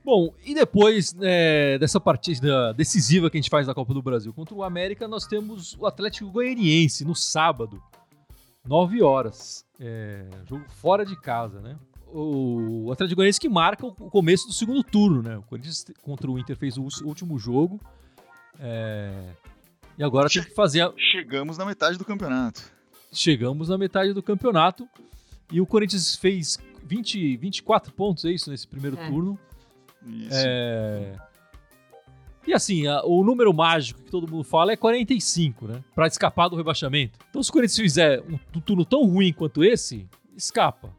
Bom, 0.03 0.33
e 0.43 0.53
depois 0.53 1.15
é, 1.21 1.77
dessa 1.77 1.99
partida 1.99 2.73
decisiva 2.73 3.29
que 3.29 3.37
a 3.37 3.41
gente 3.41 3.49
faz 3.49 3.67
na 3.67 3.73
Copa 3.73 3.93
do 3.93 4.01
Brasil 4.01 4.33
contra 4.33 4.53
o 4.53 4.63
América, 4.63 5.07
nós 5.07 5.25
temos 5.25 5.77
o 5.79 5.85
Atlético 5.85 6.29
Goianiense 6.29 7.05
no 7.05 7.15
sábado, 7.15 7.81
9 8.67 9.01
horas. 9.01 9.63
É, 9.79 10.27
jogo 10.49 10.65
fora 10.81 11.05
de 11.05 11.15
casa, 11.15 11.61
né? 11.61 11.77
O 12.07 12.91
Atlético 12.91 13.17
Goianiense 13.17 13.39
que 13.39 13.47
marca 13.47 13.85
o 13.85 13.93
começo 13.93 14.47
do 14.47 14.53
segundo 14.53 14.83
turno, 14.83 15.21
né? 15.21 15.37
O 15.37 15.43
Corinthians 15.43 15.85
contra 16.01 16.29
o 16.29 16.37
Inter 16.37 16.57
fez 16.57 16.77
o 16.77 16.87
último 17.05 17.37
jogo. 17.37 17.79
É, 18.59 19.35
e 19.97 20.03
agora 20.03 20.27
che 20.27 20.39
tem 20.39 20.49
que 20.49 20.55
fazer. 20.55 20.81
A... 20.81 20.93
Chegamos 20.97 21.57
na 21.57 21.65
metade 21.65 21.97
do 21.97 22.05
campeonato. 22.05 22.61
Chegamos 23.11 23.69
na 23.69 23.77
metade 23.77 24.11
do 24.11 24.23
campeonato. 24.23 24.87
E 25.51 25.61
o 25.61 25.65
Corinthians 25.65 26.15
fez 26.15 26.57
20, 26.85 27.37
24 27.37 27.91
pontos, 27.93 28.25
é 28.25 28.31
isso, 28.31 28.49
nesse 28.49 28.67
primeiro 28.67 28.97
é. 28.99 29.07
turno. 29.07 29.39
Isso. 30.05 30.29
É... 30.31 31.15
E 32.45 32.53
assim, 32.53 32.87
a, 32.87 33.01
o 33.05 33.23
número 33.23 33.53
mágico 33.53 34.01
que 34.01 34.11
todo 34.11 34.29
mundo 34.29 34.43
fala 34.43 34.73
é 34.73 34.75
45, 34.75 35.67
né? 35.67 35.83
Pra 35.95 36.07
escapar 36.07 36.49
do 36.49 36.57
rebaixamento. 36.57 37.17
Então, 37.29 37.41
se 37.41 37.49
o 37.49 37.53
Corinthians 37.53 37.79
fizer 37.79 38.21
um, 38.21 38.37
um 38.55 38.59
turno 38.59 38.83
tão 38.83 39.05
ruim 39.05 39.31
quanto 39.31 39.63
esse, 39.63 40.07
escapa. 40.35 40.93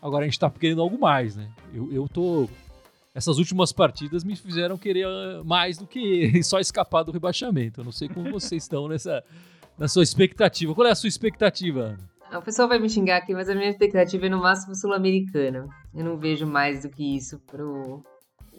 Agora 0.00 0.24
a 0.24 0.28
gente 0.28 0.38
tá 0.38 0.50
querendo 0.50 0.82
algo 0.82 0.98
mais, 0.98 1.34
né? 1.34 1.48
Eu, 1.72 1.92
eu 1.92 2.08
tô. 2.08 2.48
Essas 3.14 3.38
últimas 3.38 3.72
partidas 3.72 4.22
me 4.22 4.36
fizeram 4.36 4.76
querer 4.76 5.06
ah, 5.06 5.42
mais 5.42 5.78
do 5.78 5.86
que 5.86 6.40
só 6.44 6.60
escapar 6.60 7.02
do 7.02 7.10
rebaixamento. 7.10 7.80
Eu 7.80 7.84
não 7.84 7.92
sei 7.92 8.08
como 8.08 8.30
vocês 8.30 8.62
estão 8.62 8.86
nessa 8.86 9.24
na 9.78 9.88
sua 9.88 10.02
expectativa. 10.02 10.74
Qual 10.74 10.86
é 10.86 10.90
a 10.90 10.94
sua 10.94 11.08
expectativa, 11.08 11.80
Ana? 11.80 12.15
O 12.38 12.42
pessoal 12.42 12.68
vai 12.68 12.78
me 12.78 12.88
xingar 12.88 13.18
aqui, 13.18 13.32
mas 13.34 13.48
a 13.48 13.54
minha 13.54 13.70
expectativa 13.70 14.26
é 14.26 14.28
no 14.28 14.38
máximo 14.38 14.74
sul-americana. 14.74 15.68
Eu 15.94 16.04
não 16.04 16.18
vejo 16.18 16.46
mais 16.46 16.82
do 16.82 16.90
que 16.90 17.16
isso 17.16 17.38
pro. 17.40 18.02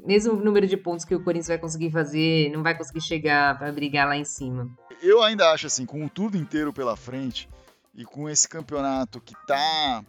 Mesmo 0.05 0.33
o 0.33 0.43
número 0.43 0.67
de 0.67 0.77
pontos 0.77 1.03
que 1.03 1.15
o 1.15 1.23
Corinthians 1.23 1.47
vai 1.47 1.57
conseguir 1.57 1.91
fazer, 1.91 2.51
não 2.51 2.63
vai 2.63 2.77
conseguir 2.77 3.01
chegar 3.01 3.57
para 3.57 3.71
brigar 3.71 4.07
lá 4.07 4.15
em 4.15 4.23
cima. 4.23 4.69
Eu 5.01 5.21
ainda 5.21 5.51
acho 5.51 5.67
assim, 5.67 5.85
com 5.85 6.07
tudo 6.07 6.37
inteiro 6.37 6.71
pela 6.71 6.95
frente 6.95 7.49
e 7.95 8.05
com 8.05 8.29
esse 8.29 8.47
campeonato 8.47 9.19
que 9.19 9.33
tá 9.45 10.03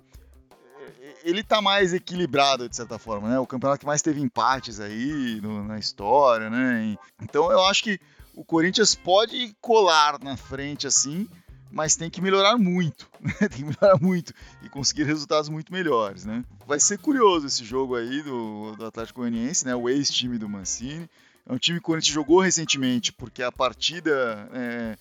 ele 1.25 1.43
tá 1.43 1.61
mais 1.61 1.93
equilibrado 1.93 2.69
de 2.69 2.77
certa 2.77 2.99
forma, 2.99 3.29
né? 3.29 3.39
O 3.39 3.47
campeonato 3.47 3.81
que 3.81 3.87
mais 3.87 4.03
teve 4.03 4.21
empates 4.21 4.81
aí 4.81 5.41
no, 5.43 5.65
na 5.65 5.79
história, 5.79 6.49
né? 6.49 6.97
Então 7.21 7.51
eu 7.51 7.65
acho 7.65 7.83
que 7.83 8.01
o 8.35 8.45
Corinthians 8.45 8.95
pode 8.95 9.55
colar 9.61 10.19
na 10.23 10.37
frente 10.37 10.87
assim, 10.87 11.29
mas 11.71 11.97
tem 11.97 12.11
que 12.11 12.21
melhorar 12.21 12.57
muito, 12.57 13.09
né? 13.21 13.33
tem 13.41 13.49
que 13.49 13.65
melhorar 13.65 13.99
muito 14.01 14.33
e 14.63 14.69
conseguir 14.69 15.05
resultados 15.05 15.49
muito 15.49 15.73
melhores, 15.73 16.25
né? 16.25 16.45
Vai 16.67 16.81
ser 16.81 16.99
curioso 16.99 17.47
esse 17.47 17.65
jogo 17.65 17.97
aí 17.97 18.23
do, 18.23 18.75
do 18.77 18.87
Atlético 18.87 19.21
Goianiense, 19.21 19.67
né? 19.67 19.75
O 19.75 19.89
ex-time 19.89 20.39
do 20.39 20.49
Mancini. 20.49 21.09
É 21.47 21.53
um 21.53 21.59
time 21.59 21.79
que 21.79 21.83
o 21.83 21.87
Corinthians 21.87 22.13
jogou 22.13 22.41
recentemente, 22.41 23.11
porque 23.11 23.43
a 23.43 23.51
partida, 23.51 24.51
é, 24.53 24.99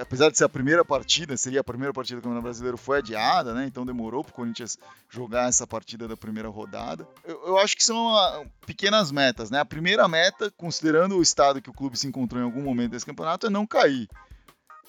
apesar 0.00 0.28
de 0.28 0.36
ser 0.36 0.42
a 0.42 0.48
primeira 0.48 0.84
partida, 0.84 1.36
seria 1.36 1.60
a 1.60 1.64
primeira 1.64 1.92
partida 1.92 2.20
do 2.20 2.22
Campeonato 2.22 2.42
Brasileiro, 2.42 2.76
foi 2.76 2.98
adiada, 2.98 3.54
né? 3.54 3.64
Então 3.66 3.86
demorou 3.86 4.24
para 4.24 4.32
o 4.32 4.34
Corinthians 4.34 4.76
jogar 5.08 5.48
essa 5.48 5.68
partida 5.68 6.08
da 6.08 6.16
primeira 6.16 6.48
rodada. 6.48 7.06
Eu, 7.24 7.40
eu 7.46 7.58
acho 7.58 7.76
que 7.76 7.84
são 7.84 8.12
uh, 8.12 8.44
pequenas 8.66 9.12
metas, 9.12 9.50
né? 9.50 9.60
A 9.60 9.64
primeira 9.64 10.08
meta, 10.08 10.50
considerando 10.56 11.16
o 11.16 11.22
estado 11.22 11.62
que 11.62 11.70
o 11.70 11.74
clube 11.74 11.96
se 11.96 12.08
encontrou 12.08 12.42
em 12.42 12.44
algum 12.44 12.62
momento 12.62 12.90
desse 12.90 13.06
campeonato, 13.06 13.46
é 13.46 13.50
não 13.50 13.64
cair. 13.64 14.08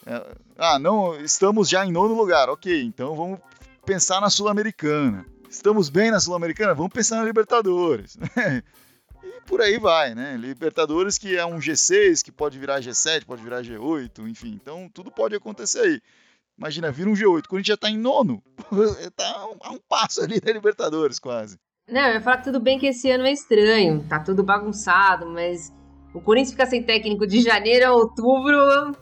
É, 0.05 0.35
ah, 0.57 0.77
não, 0.77 1.19
estamos 1.19 1.67
já 1.67 1.85
em 1.85 1.91
nono 1.91 2.13
lugar. 2.13 2.49
Ok, 2.49 2.83
então 2.83 3.15
vamos 3.15 3.39
pensar 3.85 4.21
na 4.21 4.29
Sul-Americana. 4.29 5.25
Estamos 5.49 5.89
bem 5.89 6.11
na 6.11 6.19
Sul-Americana? 6.19 6.75
Vamos 6.75 6.93
pensar 6.93 7.17
na 7.17 7.23
Libertadores. 7.23 8.17
e 9.23 9.41
por 9.47 9.61
aí 9.61 9.79
vai, 9.79 10.13
né? 10.13 10.37
Libertadores 10.37 11.17
que 11.17 11.35
é 11.35 11.45
um 11.45 11.57
G6, 11.57 12.23
que 12.23 12.31
pode 12.31 12.59
virar 12.59 12.81
G7, 12.81 13.25
pode 13.25 13.41
virar 13.41 13.63
G8, 13.63 14.27
enfim. 14.27 14.59
Então 14.61 14.89
tudo 14.93 15.09
pode 15.09 15.35
acontecer 15.35 15.79
aí. 15.79 16.01
Imagina, 16.57 16.91
vira 16.91 17.09
um 17.09 17.13
G8. 17.13 17.47
Quando 17.47 17.55
a 17.55 17.57
gente 17.57 17.67
já 17.67 17.77
tá 17.77 17.89
em 17.89 17.97
nono, 17.97 18.43
tá 19.15 19.47
a 19.61 19.71
um 19.71 19.79
passo 19.89 20.21
ali 20.21 20.39
da 20.39 20.51
Libertadores, 20.51 21.19
quase. 21.19 21.57
Não, 21.87 22.01
eu 22.01 22.13
ia 22.15 22.21
falar 22.21 22.37
que 22.37 22.45
tudo 22.45 22.59
bem 22.59 22.79
que 22.79 22.87
esse 22.87 23.09
ano 23.11 23.25
é 23.25 23.31
estranho, 23.31 24.03
tá 24.09 24.19
tudo 24.19 24.43
bagunçado, 24.43 25.27
mas 25.27 25.71
o 26.13 26.21
Corinthians 26.21 26.51
fica 26.51 26.65
sem 26.65 26.81
técnico 26.81 27.27
de 27.27 27.41
janeiro 27.41 27.87
a 27.87 27.93
outubro, 27.93 28.95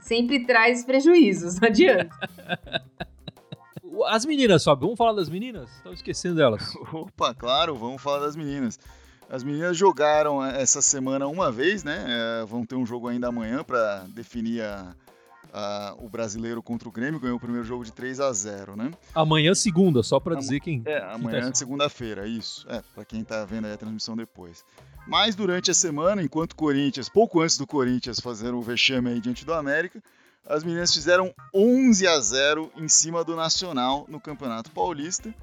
sempre 0.00 0.44
traz 0.46 0.84
prejuízos, 0.84 1.60
não 1.60 1.68
adianta. 1.68 2.14
As 4.06 4.24
meninas, 4.24 4.62
Fábio, 4.62 4.82
vamos 4.82 4.98
falar 4.98 5.12
das 5.12 5.28
meninas? 5.28 5.70
Estava 5.76 5.94
esquecendo 5.94 6.36
delas. 6.36 6.74
Opa, 6.92 7.34
claro, 7.34 7.74
vamos 7.74 8.00
falar 8.00 8.20
das 8.20 8.36
meninas. 8.36 8.78
As 9.30 9.44
meninas 9.44 9.76
jogaram 9.76 10.44
essa 10.44 10.80
semana 10.80 11.26
uma 11.26 11.52
vez, 11.52 11.84
né? 11.84 12.04
É, 12.08 12.46
vão 12.46 12.64
ter 12.64 12.76
um 12.76 12.86
jogo 12.86 13.08
ainda 13.08 13.28
amanhã 13.28 13.62
para 13.62 14.04
definir 14.08 14.62
a, 14.62 14.94
a, 15.52 15.94
o 15.98 16.08
brasileiro 16.08 16.62
contra 16.62 16.88
o 16.88 16.92
Grêmio. 16.92 17.20
Ganhou 17.20 17.36
o 17.36 17.40
primeiro 17.40 17.66
jogo 17.66 17.84
de 17.84 17.92
3 17.92 18.20
a 18.20 18.32
0 18.32 18.76
né? 18.76 18.90
Amanhã, 19.14 19.54
segunda, 19.54 20.02
só 20.02 20.18
para 20.18 20.34
dizer 20.34 20.60
quem. 20.60 20.82
É, 20.86 20.98
amanhã, 20.98 21.42
quem 21.42 21.50
tá... 21.50 21.54
segunda-feira, 21.54 22.26
isso. 22.26 22.66
É, 22.70 22.82
para 22.94 23.04
quem 23.04 23.22
tá 23.22 23.44
vendo 23.44 23.66
aí 23.66 23.72
a 23.74 23.76
transmissão 23.76 24.16
depois. 24.16 24.64
Mas 25.08 25.34
durante 25.34 25.70
a 25.70 25.74
semana, 25.74 26.22
enquanto 26.22 26.52
o 26.52 26.56
Corinthians, 26.56 27.08
pouco 27.08 27.40
antes 27.40 27.56
do 27.56 27.66
Corinthians 27.66 28.20
fazer 28.20 28.52
o 28.52 28.60
vexame 28.60 29.08
aí 29.08 29.20
diante 29.20 29.42
do 29.42 29.54
América, 29.54 30.02
as 30.46 30.62
meninas 30.62 30.92
fizeram 30.92 31.34
11 31.54 32.06
a 32.06 32.20
0 32.20 32.70
em 32.76 32.88
cima 32.88 33.24
do 33.24 33.34
Nacional 33.34 34.04
no 34.06 34.20
Campeonato 34.20 34.70
Paulista. 34.70 35.34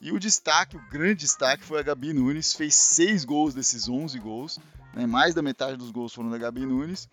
E 0.00 0.10
o 0.10 0.18
destaque, 0.18 0.76
o 0.76 0.82
grande 0.90 1.20
destaque, 1.20 1.62
foi 1.62 1.78
a 1.78 1.82
Gabi 1.82 2.12
Nunes, 2.12 2.54
fez 2.54 2.74
seis 2.74 3.24
gols 3.24 3.54
desses 3.54 3.88
11 3.88 4.18
gols, 4.18 4.58
né? 4.92 5.06
mais 5.06 5.32
da 5.32 5.40
metade 5.40 5.76
dos 5.76 5.92
gols 5.92 6.12
foram 6.12 6.28
da 6.28 6.36
Gabi 6.36 6.66
Nunes. 6.66 7.08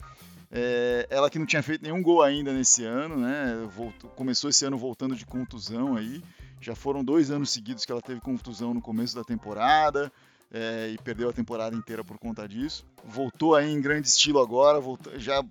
É, 0.51 1.05
ela 1.07 1.29
que 1.29 1.37
não 1.37 1.45
tinha 1.45 1.61
feito 1.61 1.83
nenhum 1.83 2.01
gol 2.01 2.23
ainda 2.23 2.51
nesse 2.51 2.83
ano, 2.83 3.15
né? 3.15 3.69
Voltou, 3.75 4.09
começou 4.09 4.49
esse 4.49 4.65
ano 4.65 4.75
voltando 4.75 5.15
de 5.15 5.25
contusão 5.25 5.95
aí. 5.95 6.23
Já 6.59 6.75
foram 6.75 7.03
dois 7.03 7.29
anos 7.29 7.51
seguidos 7.51 7.85
que 7.85 7.91
ela 7.91 8.01
teve 8.01 8.19
contusão 8.19 8.73
no 8.73 8.81
começo 8.81 9.15
da 9.15 9.23
temporada 9.23 10.11
é, 10.51 10.89
e 10.89 10.97
perdeu 10.97 11.29
a 11.29 11.33
temporada 11.33 11.75
inteira 11.75 12.03
por 12.03 12.17
conta 12.17 12.47
disso. 12.47 12.85
Voltou 13.03 13.55
aí 13.55 13.71
em 13.71 13.81
grande 13.81 14.07
estilo 14.07 14.39
agora, 14.39 14.79
voltou, 14.79 15.17
já 15.17 15.43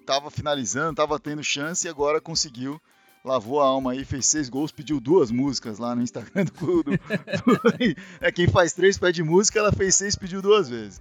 estava 0.00 0.30
finalizando, 0.30 0.92
estava 0.92 1.18
tendo 1.20 1.44
chance 1.44 1.86
e 1.86 1.90
agora 1.90 2.20
conseguiu. 2.20 2.80
Lavou 3.22 3.60
a 3.60 3.66
alma 3.66 3.92
aí, 3.92 4.02
fez 4.02 4.24
seis 4.24 4.48
gols, 4.48 4.72
pediu 4.72 4.98
duas 4.98 5.30
músicas 5.30 5.78
lá 5.78 5.94
no 5.94 6.02
Instagram 6.02 6.46
do, 6.46 6.82
do, 6.82 6.90
do 6.92 6.96
é 8.18 8.32
quem 8.32 8.48
faz 8.48 8.72
três 8.72 8.96
pede 8.96 9.22
música, 9.22 9.58
ela 9.58 9.70
fez 9.70 9.94
seis, 9.94 10.16
pediu 10.16 10.40
duas 10.40 10.70
vezes. 10.70 11.00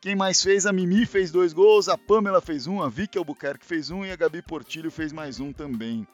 Quem 0.00 0.14
mais 0.14 0.40
fez? 0.40 0.64
A 0.64 0.72
Mimi 0.72 1.04
fez 1.04 1.32
dois 1.32 1.52
gols, 1.52 1.88
a 1.88 1.98
Pamela 1.98 2.40
fez 2.40 2.68
um, 2.68 2.80
a 2.80 2.88
Vicky 2.88 3.18
Albuquerque 3.18 3.66
fez 3.66 3.90
um 3.90 4.04
e 4.04 4.12
a 4.12 4.16
Gabi 4.16 4.40
Portilho 4.40 4.92
fez 4.92 5.12
mais 5.12 5.40
um 5.40 5.52
também. 5.52 6.06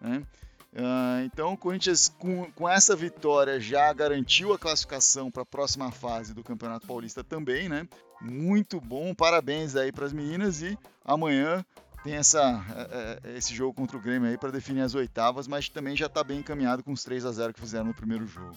Né? 0.00 0.24
Uh, 0.78 1.24
então 1.24 1.54
o 1.54 1.56
Corinthians, 1.56 2.06
com, 2.06 2.48
com 2.52 2.68
essa 2.68 2.94
vitória, 2.94 3.58
já 3.58 3.92
garantiu 3.92 4.52
a 4.52 4.58
classificação 4.58 5.28
para 5.28 5.42
a 5.42 5.46
próxima 5.46 5.90
fase 5.90 6.32
do 6.32 6.44
Campeonato 6.44 6.86
Paulista 6.86 7.24
também, 7.24 7.68
né? 7.68 7.88
Muito 8.22 8.80
bom, 8.80 9.12
parabéns 9.12 9.74
aí 9.74 9.90
para 9.90 10.06
as 10.06 10.12
meninas 10.12 10.62
e 10.62 10.78
amanhã 11.04 11.64
tem 12.04 12.14
essa, 12.14 12.64
é, 12.92 13.20
é, 13.24 13.36
esse 13.36 13.52
jogo 13.52 13.74
contra 13.74 13.96
o 13.96 14.00
Grêmio 14.00 14.30
aí 14.30 14.38
para 14.38 14.52
definir 14.52 14.82
as 14.82 14.94
oitavas, 14.94 15.48
mas 15.48 15.68
também 15.68 15.96
já 15.96 16.06
está 16.06 16.22
bem 16.22 16.38
encaminhado 16.38 16.84
com 16.84 16.92
os 16.92 17.02
3 17.02 17.26
a 17.26 17.32
0 17.32 17.54
que 17.54 17.60
fizeram 17.60 17.86
no 17.86 17.94
primeiro 17.94 18.24
jogo. 18.24 18.54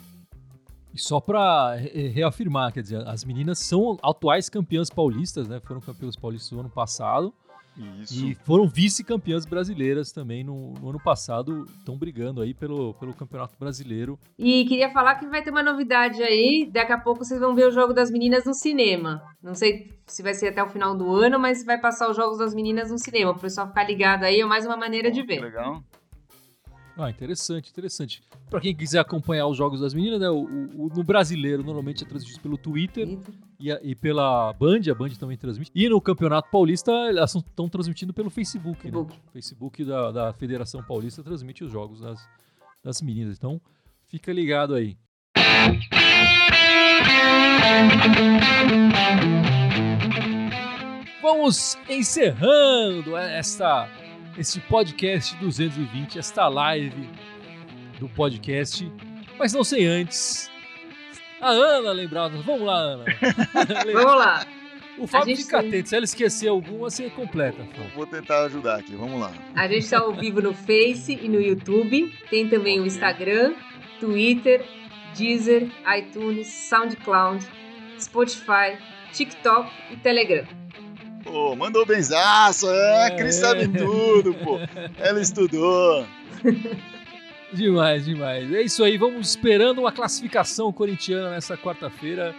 E 0.94 1.00
só 1.00 1.20
para 1.20 1.76
reafirmar, 1.76 2.72
quer 2.72 2.84
dizer, 2.84 3.08
as 3.08 3.24
meninas 3.24 3.58
são 3.58 3.98
atuais 4.04 4.48
campeãs 4.48 4.92
paulistas, 4.92 5.48
né? 5.48 5.60
Foram 5.62 5.82
campeãs 5.82 6.16
paulistas 6.16 6.52
no 6.52 6.60
ano 6.60 6.70
passado 6.70 7.34
isso. 7.78 8.26
E 8.26 8.36
foram 8.36 8.68
vice-campeãs 8.68 9.46
brasileiras 9.46 10.12
também 10.12 10.44
no, 10.44 10.74
no 10.74 10.90
ano 10.90 11.00
passado, 11.00 11.66
estão 11.80 11.98
brigando 11.98 12.42
aí 12.42 12.54
pelo, 12.54 12.94
pelo 12.96 13.14
Campeonato 13.14 13.56
Brasileiro. 13.60 14.20
E 14.38 14.66
queria 14.66 14.92
falar 14.92 15.16
que 15.16 15.28
vai 15.28 15.42
ter 15.42 15.52
uma 15.52 15.64
novidade 15.64 16.22
aí, 16.22 16.70
daqui 16.72 16.92
a 16.92 17.00
pouco 17.00 17.24
vocês 17.24 17.40
vão 17.40 17.56
ver 17.56 17.68
o 17.68 17.72
jogo 17.72 17.94
das 17.94 18.12
meninas 18.12 18.46
no 18.46 18.54
cinema. 18.54 19.22
Não 19.42 19.56
sei 19.56 19.92
se 20.06 20.22
vai 20.22 20.34
ser 20.34 20.50
até 20.50 20.62
o 20.62 20.70
final 20.70 20.96
do 20.96 21.10
ano, 21.14 21.40
mas 21.40 21.64
vai 21.64 21.80
passar 21.80 22.10
os 22.10 22.18
jogos 22.18 22.38
das 22.38 22.54
meninas 22.54 22.92
no 22.92 22.98
cinema, 22.98 23.32
para 23.32 23.40
o 23.40 23.42
pessoal 23.42 23.68
ficar 23.68 23.84
ligado 23.84 24.24
aí, 24.24 24.42
é 24.42 24.46
mais 24.46 24.66
uma 24.66 24.78
maneira 24.78 25.10
oh, 25.10 25.12
de 25.12 25.24
ver. 25.24 25.42
Legal. 25.42 25.82
Ah, 27.04 27.10
interessante, 27.10 27.72
interessante. 27.72 28.22
Pra 28.50 28.62
quem 28.62 28.76
quiser 28.76 29.00
acompanhar 29.00 29.48
os 29.48 29.58
jogos 29.58 29.80
das 29.80 29.92
meninas, 29.94 30.20
né? 30.20 30.30
O, 30.30 30.44
o- 30.44 30.92
no 30.96 31.04
brasileiro 31.04 31.64
normalmente 31.64 32.04
é 32.04 32.08
transmitido 32.08 32.40
pelo 32.42 32.58
Twitter 32.60 33.18
e, 33.60 33.72
a- 33.72 33.80
e 33.82 33.96
pela 33.96 34.54
Band, 34.54 34.82
a 34.92 34.94
Band 34.94 35.10
também 35.20 35.36
transmite. 35.36 35.72
E 35.74 35.90
no 35.90 36.00
Campeonato 36.00 36.50
Paulista, 36.52 36.92
elas 36.92 37.34
estão 37.34 37.68
transmitindo 37.68 38.14
pelo 38.14 38.30
Facebook, 38.30 38.86
né? 38.86 38.92
Facebook. 38.92 39.14
O 39.28 39.32
Facebook 39.32 39.84
da, 39.86 40.12
da 40.12 40.34
Federação 40.34 40.84
Paulista 40.84 41.24
transmite 41.24 41.64
os 41.64 41.72
jogos 41.72 42.02
das, 42.02 42.20
das 42.84 43.02
meninas. 43.02 43.36
Então, 43.36 43.60
fica 44.08 44.32
ligado 44.32 44.76
aí. 44.76 44.96
Vamos 51.22 51.78
encerrando 51.90 53.16
esta, 53.16 53.88
este 54.38 54.60
podcast 54.62 55.36
220, 55.38 56.18
esta 56.20 56.48
live 56.48 57.10
do 58.00 58.08
podcast. 58.10 58.92
Mas 59.38 59.54
não 59.54 59.64
sem 59.64 59.86
antes. 59.86 60.50
A 61.40 61.50
Ana 61.50 61.92
lembrar. 61.92 62.30
Vamos 62.30 62.62
lá, 62.62 62.76
Ana. 62.76 63.06
Vamos 63.94 64.16
lá. 64.16 64.46
O 64.98 65.08
Fábio 65.08 65.36
fica 65.36 65.60
tem- 65.60 65.70
atento. 65.70 65.90
Se 65.90 65.96
ela 65.96 66.06
esquecer 66.06 66.48
alguma, 66.50 66.90
você 66.90 67.10
completa. 67.10 67.64
Fábio. 67.64 67.92
Vou 67.96 68.06
tentar 68.06 68.44
ajudar 68.46 68.80
aqui, 68.80 68.94
vamos 68.94 69.20
lá. 69.20 69.32
A 69.56 69.68
gente 69.68 69.80
está 69.80 70.00
ao 70.00 70.14
vivo 70.14 70.42
no 70.42 70.54
Face 70.54 71.18
e 71.20 71.28
no 71.28 71.42
YouTube. 71.42 72.14
Tem 72.30 72.48
também 72.48 72.80
o. 72.80 72.86
Instagram, 72.86 73.54
Twitter, 74.00 74.64
Deezer, 75.18 75.68
iTunes, 75.98 76.48
SoundCloud, 76.48 77.44
Spotify, 78.00 78.78
TikTok 79.12 79.72
e 79.92 79.96
Telegram. 79.98 80.46
Pô, 81.24 81.56
mandou 81.56 81.86
benzaço, 81.86 82.68
é, 82.70 83.08
a 83.08 83.12
Cris 83.12 83.38
É. 83.38 83.42
sabe 83.42 83.68
tudo, 83.68 84.34
pô. 84.34 84.60
Ela 84.98 85.22
estudou. 85.22 86.06
Demais, 87.54 88.06
demais. 88.06 88.50
É 88.54 88.62
isso 88.62 88.82
aí, 88.82 88.98
vamos 88.98 89.28
esperando 89.32 89.80
uma 89.80 89.92
classificação 89.92 90.72
corintiana 90.72 91.32
nessa 91.32 91.58
quarta-feira 91.58 92.34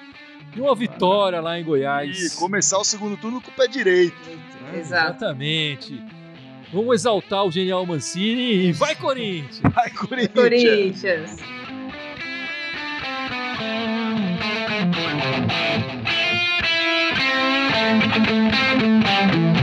e 0.56 0.58
uma 0.60 0.74
vitória 0.74 1.38
lá 1.38 1.60
em 1.60 1.62
Goiás. 1.64 2.32
E 2.34 2.36
começar 2.38 2.78
o 2.78 2.84
segundo 2.84 3.14
turno 3.18 3.38
com 3.38 3.50
o 3.50 3.54
pé 3.54 3.66
direito. 3.68 4.16
né? 4.62 4.78
Exatamente. 4.78 6.02
Vamos 6.72 6.94
exaltar 6.94 7.44
o 7.44 7.50
genial 7.50 7.84
Mancini 7.84 8.68
e 8.68 8.72
vai 8.72 8.94
Corinthians! 8.94 9.60
Vai, 9.74 9.90
Corinthians. 9.90 10.32
Corinthians. 10.32 11.36
Thank 17.82 19.56
you. 19.56 19.61